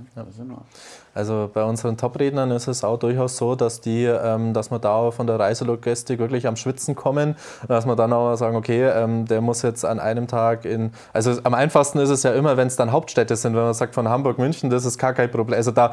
Also 1.14 1.50
bei 1.52 1.64
unseren 1.64 1.96
Top-Rednern 1.96 2.50
ist 2.50 2.68
es 2.68 2.84
auch 2.84 2.98
durchaus 2.98 3.38
so, 3.38 3.54
dass, 3.54 3.80
die, 3.80 4.04
ähm, 4.04 4.52
dass 4.52 4.70
wir 4.70 4.78
da 4.78 5.10
von 5.10 5.26
der 5.26 5.40
Reiselogistik 5.40 6.18
wirklich 6.18 6.46
am 6.46 6.56
Schwitzen 6.56 6.94
kommen, 6.94 7.36
dass 7.68 7.86
wir 7.86 7.96
dann 7.96 8.12
auch 8.12 8.36
sagen, 8.36 8.54
okay, 8.54 8.84
ähm, 8.84 9.24
der 9.24 9.40
muss 9.40 9.62
jetzt 9.62 9.86
an 9.86 9.98
einem 9.98 10.28
Tag 10.28 10.66
in, 10.66 10.92
also 11.14 11.32
am 11.42 11.54
einfachsten 11.54 12.00
ist 12.00 12.10
es 12.10 12.22
ja 12.22 12.34
immer, 12.34 12.58
wenn 12.58 12.66
es 12.66 12.76
dann 12.76 12.92
Hauptstädte 12.92 13.34
sind, 13.34 13.56
wenn 13.56 13.62
man 13.62 13.72
sagt 13.72 13.94
von 13.94 14.10
Hamburg, 14.10 14.38
München, 14.38 14.68
das 14.68 14.84
ist 14.84 14.98
gar 14.98 15.14
kein 15.14 15.30
Problem. 15.30 15.56
Also 15.56 15.70
da, 15.70 15.92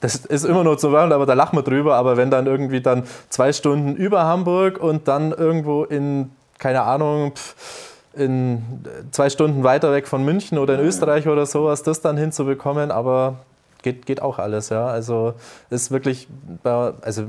das 0.00 0.14
ist 0.14 0.44
immer 0.44 0.62
nur 0.62 0.78
zu 0.78 0.90
hören, 0.90 1.12
aber 1.12 1.26
da 1.26 1.34
lachen 1.34 1.58
wir 1.58 1.64
drüber, 1.64 1.96
aber 1.96 2.16
wenn 2.16 2.30
dann 2.30 2.46
irgendwie 2.46 2.80
dann 2.80 3.02
zwei 3.30 3.52
Stunden 3.52 3.96
über 3.96 4.22
Hamburg 4.22 4.78
und 4.78 5.08
dann 5.08 5.32
irgendwo 5.32 5.82
in, 5.82 6.30
keine 6.58 6.82
Ahnung, 6.82 7.32
pff, 7.34 7.93
in 8.16 8.62
zwei 9.10 9.30
Stunden 9.30 9.64
weiter 9.64 9.92
weg 9.92 10.06
von 10.06 10.24
München 10.24 10.58
oder 10.58 10.74
in 10.74 10.80
Österreich 10.80 11.28
oder 11.28 11.46
sowas, 11.46 11.82
das 11.82 12.00
dann 12.00 12.16
hinzubekommen, 12.16 12.90
aber 12.90 13.36
geht, 13.82 14.06
geht 14.06 14.22
auch 14.22 14.38
alles, 14.38 14.68
ja. 14.68 14.86
Also 14.86 15.34
ist 15.70 15.90
wirklich, 15.90 16.28
also 16.64 17.24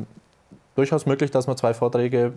durchaus 0.75 1.05
möglich, 1.05 1.31
dass 1.31 1.47
man 1.47 1.57
zwei 1.57 1.73
Vorträge 1.73 2.33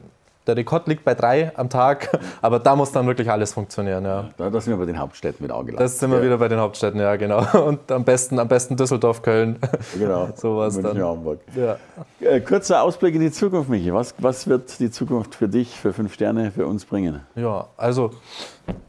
der 0.49 0.57
Rekord 0.57 0.89
liegt 0.89 1.05
bei 1.05 1.15
drei 1.15 1.53
am 1.57 1.69
Tag, 1.69 2.19
aber 2.43 2.59
da 2.59 2.75
muss 2.75 2.91
dann 2.91 3.07
wirklich 3.07 3.31
alles 3.31 3.53
funktionieren. 3.53 4.05
Ja. 4.05 4.31
Da, 4.37 4.51
da 4.51 4.61
sind 4.61 4.73
wir 4.73 4.79
bei 4.79 4.87
den 4.87 4.99
Hauptstädten 4.99 5.45
mit 5.45 5.53
angelangt. 5.53 5.81
Das 5.81 5.99
sind 5.99 6.11
wir 6.11 6.19
ja. 6.19 6.25
wieder 6.25 6.39
bei 6.39 6.49
den 6.49 6.59
Hauptstädten, 6.59 7.01
ja, 7.01 7.15
genau. 7.17 7.45
Und 7.67 7.93
am 7.93 8.05
besten, 8.05 8.39
am 8.39 8.49
besten 8.49 8.77
Düsseldorf, 8.77 9.23
Köln. 9.23 9.59
Genau. 9.99 10.29
Sowas 10.35 10.75
München, 10.75 10.97
dann. 10.97 11.09
Hamburg. 11.09 11.41
Ja. 11.55 11.77
Äh, 12.21 12.41
kurzer 12.41 12.83
Ausblick 12.83 13.15
in 13.15 13.21
die 13.21 13.31
Zukunft, 13.31 13.69
Michi. 13.69 13.93
Was, 13.93 14.15
was 14.19 14.47
wird 14.47 14.79
die 14.81 14.91
Zukunft 14.91 15.35
für 15.35 15.49
dich, 15.49 15.79
für 15.79 15.93
fünf 15.93 16.15
Sterne, 16.15 16.51
für 16.51 16.67
uns 16.67 16.85
bringen? 16.85 17.21
Ja, 17.35 17.69
also. 17.77 18.11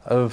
Äh, 0.08 0.28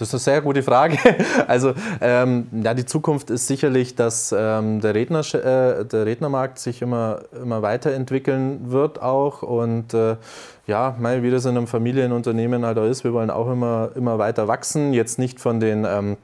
das 0.00 0.08
ist 0.08 0.14
eine 0.14 0.34
sehr 0.34 0.40
gute 0.42 0.62
Frage. 0.62 0.98
Also 1.46 1.74
ähm, 2.00 2.46
ja, 2.52 2.74
die 2.74 2.84
Zukunft 2.84 3.30
ist 3.30 3.46
sicherlich, 3.46 3.94
dass 3.94 4.34
ähm, 4.36 4.80
der, 4.80 4.94
Redner, 4.94 5.20
äh, 5.34 5.84
der 5.84 6.06
Rednermarkt 6.06 6.58
sich 6.58 6.80
immer, 6.82 7.22
immer 7.40 7.62
weiterentwickeln 7.62 8.70
wird 8.70 9.02
auch. 9.02 9.42
Und 9.42 9.94
äh, 9.94 10.16
ja, 10.66 10.96
wie 11.00 11.30
das 11.30 11.44
in 11.44 11.56
einem 11.56 11.66
Familienunternehmen 11.66 12.64
halt 12.64 12.78
auch 12.78 12.84
ist, 12.84 13.04
wir 13.04 13.12
wollen 13.12 13.30
auch 13.30 13.50
immer, 13.50 13.90
immer 13.94 14.18
weiter 14.18 14.48
wachsen. 14.48 14.92
Jetzt 14.92 15.18
nicht 15.18 15.40
von 15.40 15.60
den... 15.60 15.84
Ähm, 15.84 16.16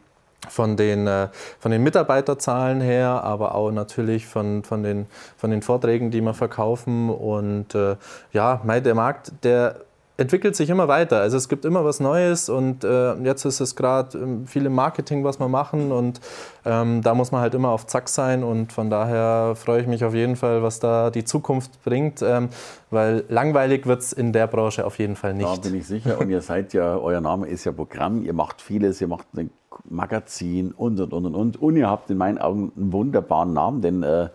von 0.49 0.77
den, 0.77 1.09
äh, 1.09 1.29
von 1.59 1.73
den 1.73 1.83
Mitarbeiterzahlen 1.83 2.81
her, 2.81 3.25
aber 3.25 3.57
auch 3.57 3.73
natürlich 3.73 4.27
von, 4.27 4.63
von, 4.63 4.85
den, 4.85 5.07
von 5.37 5.51
den 5.51 5.61
Vorträgen, 5.61 6.13
die 6.13 6.21
wir 6.21 6.35
verkaufen. 6.35 7.11
Und 7.11 7.75
äh, 7.75 7.97
ja, 8.33 8.61
der 8.65 8.95
Markt, 8.95 9.33
der 9.43 9.81
entwickelt 10.17 10.57
sich 10.57 10.71
immer 10.71 10.89
weiter. 10.89 11.21
Also 11.21 11.37
es 11.37 11.49
gibt 11.49 11.65
immer 11.65 11.85
was 11.85 12.01
Neues 12.01 12.49
und 12.49 12.85
äh, 12.85 13.15
jetzt 13.23 13.45
ist 13.45 13.61
es 13.61 13.77
gerade 13.77 14.19
ähm, 14.19 14.47
viel 14.47 14.67
im 14.67 14.75
Marketing, 14.75 15.25
was 15.25 15.39
wir 15.39 15.49
machen 15.49 15.93
und 15.93 16.21
ähm, 16.65 17.03
da 17.03 17.15
muss 17.15 17.33
man 17.33 17.41
halt 17.41 17.55
immer 17.55 17.69
auf 17.69 17.87
Zack 17.87 18.09
sein 18.09 18.43
und 18.43 18.73
von 18.73 18.91
daher 18.91 19.55
freue 19.57 19.81
ich 19.81 19.87
mich 19.87 20.05
auf 20.05 20.15
jeden 20.15 20.37
Fall, 20.37 20.63
was 20.63 20.81
da 20.81 21.11
die 21.11 21.25
Zukunft 21.25 21.83
bringt, 21.85 22.23
ähm, 22.23 22.49
weil 22.91 23.25
langweilig 23.29 23.87
wird 23.87 24.03
es 24.03 24.13
in 24.13 24.33
der 24.33 24.47
Branche 24.47 24.87
auf 24.87 24.99
jeden 24.99 25.17
Fall 25.17 25.35
nicht. 25.35 25.49
Da 25.49 25.57
bin 25.57 25.75
ich 25.75 25.87
sicher 25.87 26.19
und 26.19 26.31
ihr 26.31 26.41
seid 26.43 26.73
ja, 26.73 26.97
euer 26.97 27.21
Name 27.21 27.47
ist 27.47 27.65
ja 27.65 27.73
Programm, 27.73 28.23
ihr 28.23 28.33
macht 28.33 28.63
vieles, 28.63 29.01
ihr 29.01 29.09
macht 29.09 29.27
ein 29.37 29.51
Magazin 29.89 30.73
und 30.73 30.99
und 30.99 31.13
und 31.13 31.27
und 31.27 31.35
und 31.35 31.63
und 31.63 31.77
ihr 31.77 31.91
habt 31.91 32.11
in 32.11 32.17
meinen 32.17 32.39
Augen 32.39 32.73
einen 32.77 32.93
wunderbaren 32.93 33.53
Namen, 33.53 33.83
denn 33.83 34.03
äh, 34.03 34.29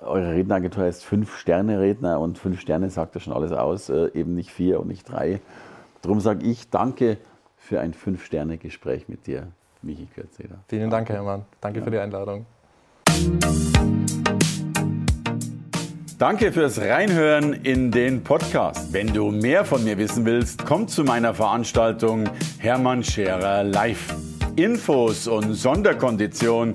eure 0.00 0.34
Redneragentur 0.34 0.84
heißt 0.84 1.04
Fünf-Sterne-Redner 1.04 2.20
und 2.20 2.38
fünf 2.38 2.60
Sterne 2.60 2.90
sagt 2.90 3.14
ja 3.14 3.20
schon 3.20 3.32
alles 3.32 3.52
aus, 3.52 3.88
äh, 3.88 4.10
eben 4.14 4.34
nicht 4.34 4.50
vier 4.50 4.80
und 4.80 4.88
nicht 4.88 5.10
drei. 5.10 5.40
Darum 6.02 6.20
sage 6.20 6.44
ich 6.44 6.70
danke 6.70 7.18
für 7.56 7.80
ein 7.80 7.94
Fünf-Sterne-Gespräch 7.94 9.08
mit 9.08 9.26
dir, 9.26 9.48
Michi 9.82 10.06
Kürzeder. 10.06 10.56
Vielen 10.68 10.90
Dank, 10.90 11.08
Hermann. 11.08 11.44
Danke 11.60 11.78
ja. 11.78 11.84
für 11.84 11.90
die 11.90 11.98
Einladung. 11.98 12.46
Danke 16.18 16.52
fürs 16.52 16.80
Reinhören 16.80 17.52
in 17.52 17.90
den 17.90 18.22
Podcast. 18.22 18.92
Wenn 18.92 19.12
du 19.12 19.32
mehr 19.32 19.64
von 19.64 19.82
mir 19.82 19.98
wissen 19.98 20.24
willst, 20.24 20.64
komm 20.64 20.86
zu 20.86 21.02
meiner 21.02 21.34
Veranstaltung 21.34 22.28
Hermann 22.58 23.02
Scherer 23.02 23.64
Live. 23.64 24.14
Infos 24.54 25.26
und 25.26 25.54
Sonderkonditionen 25.54 26.74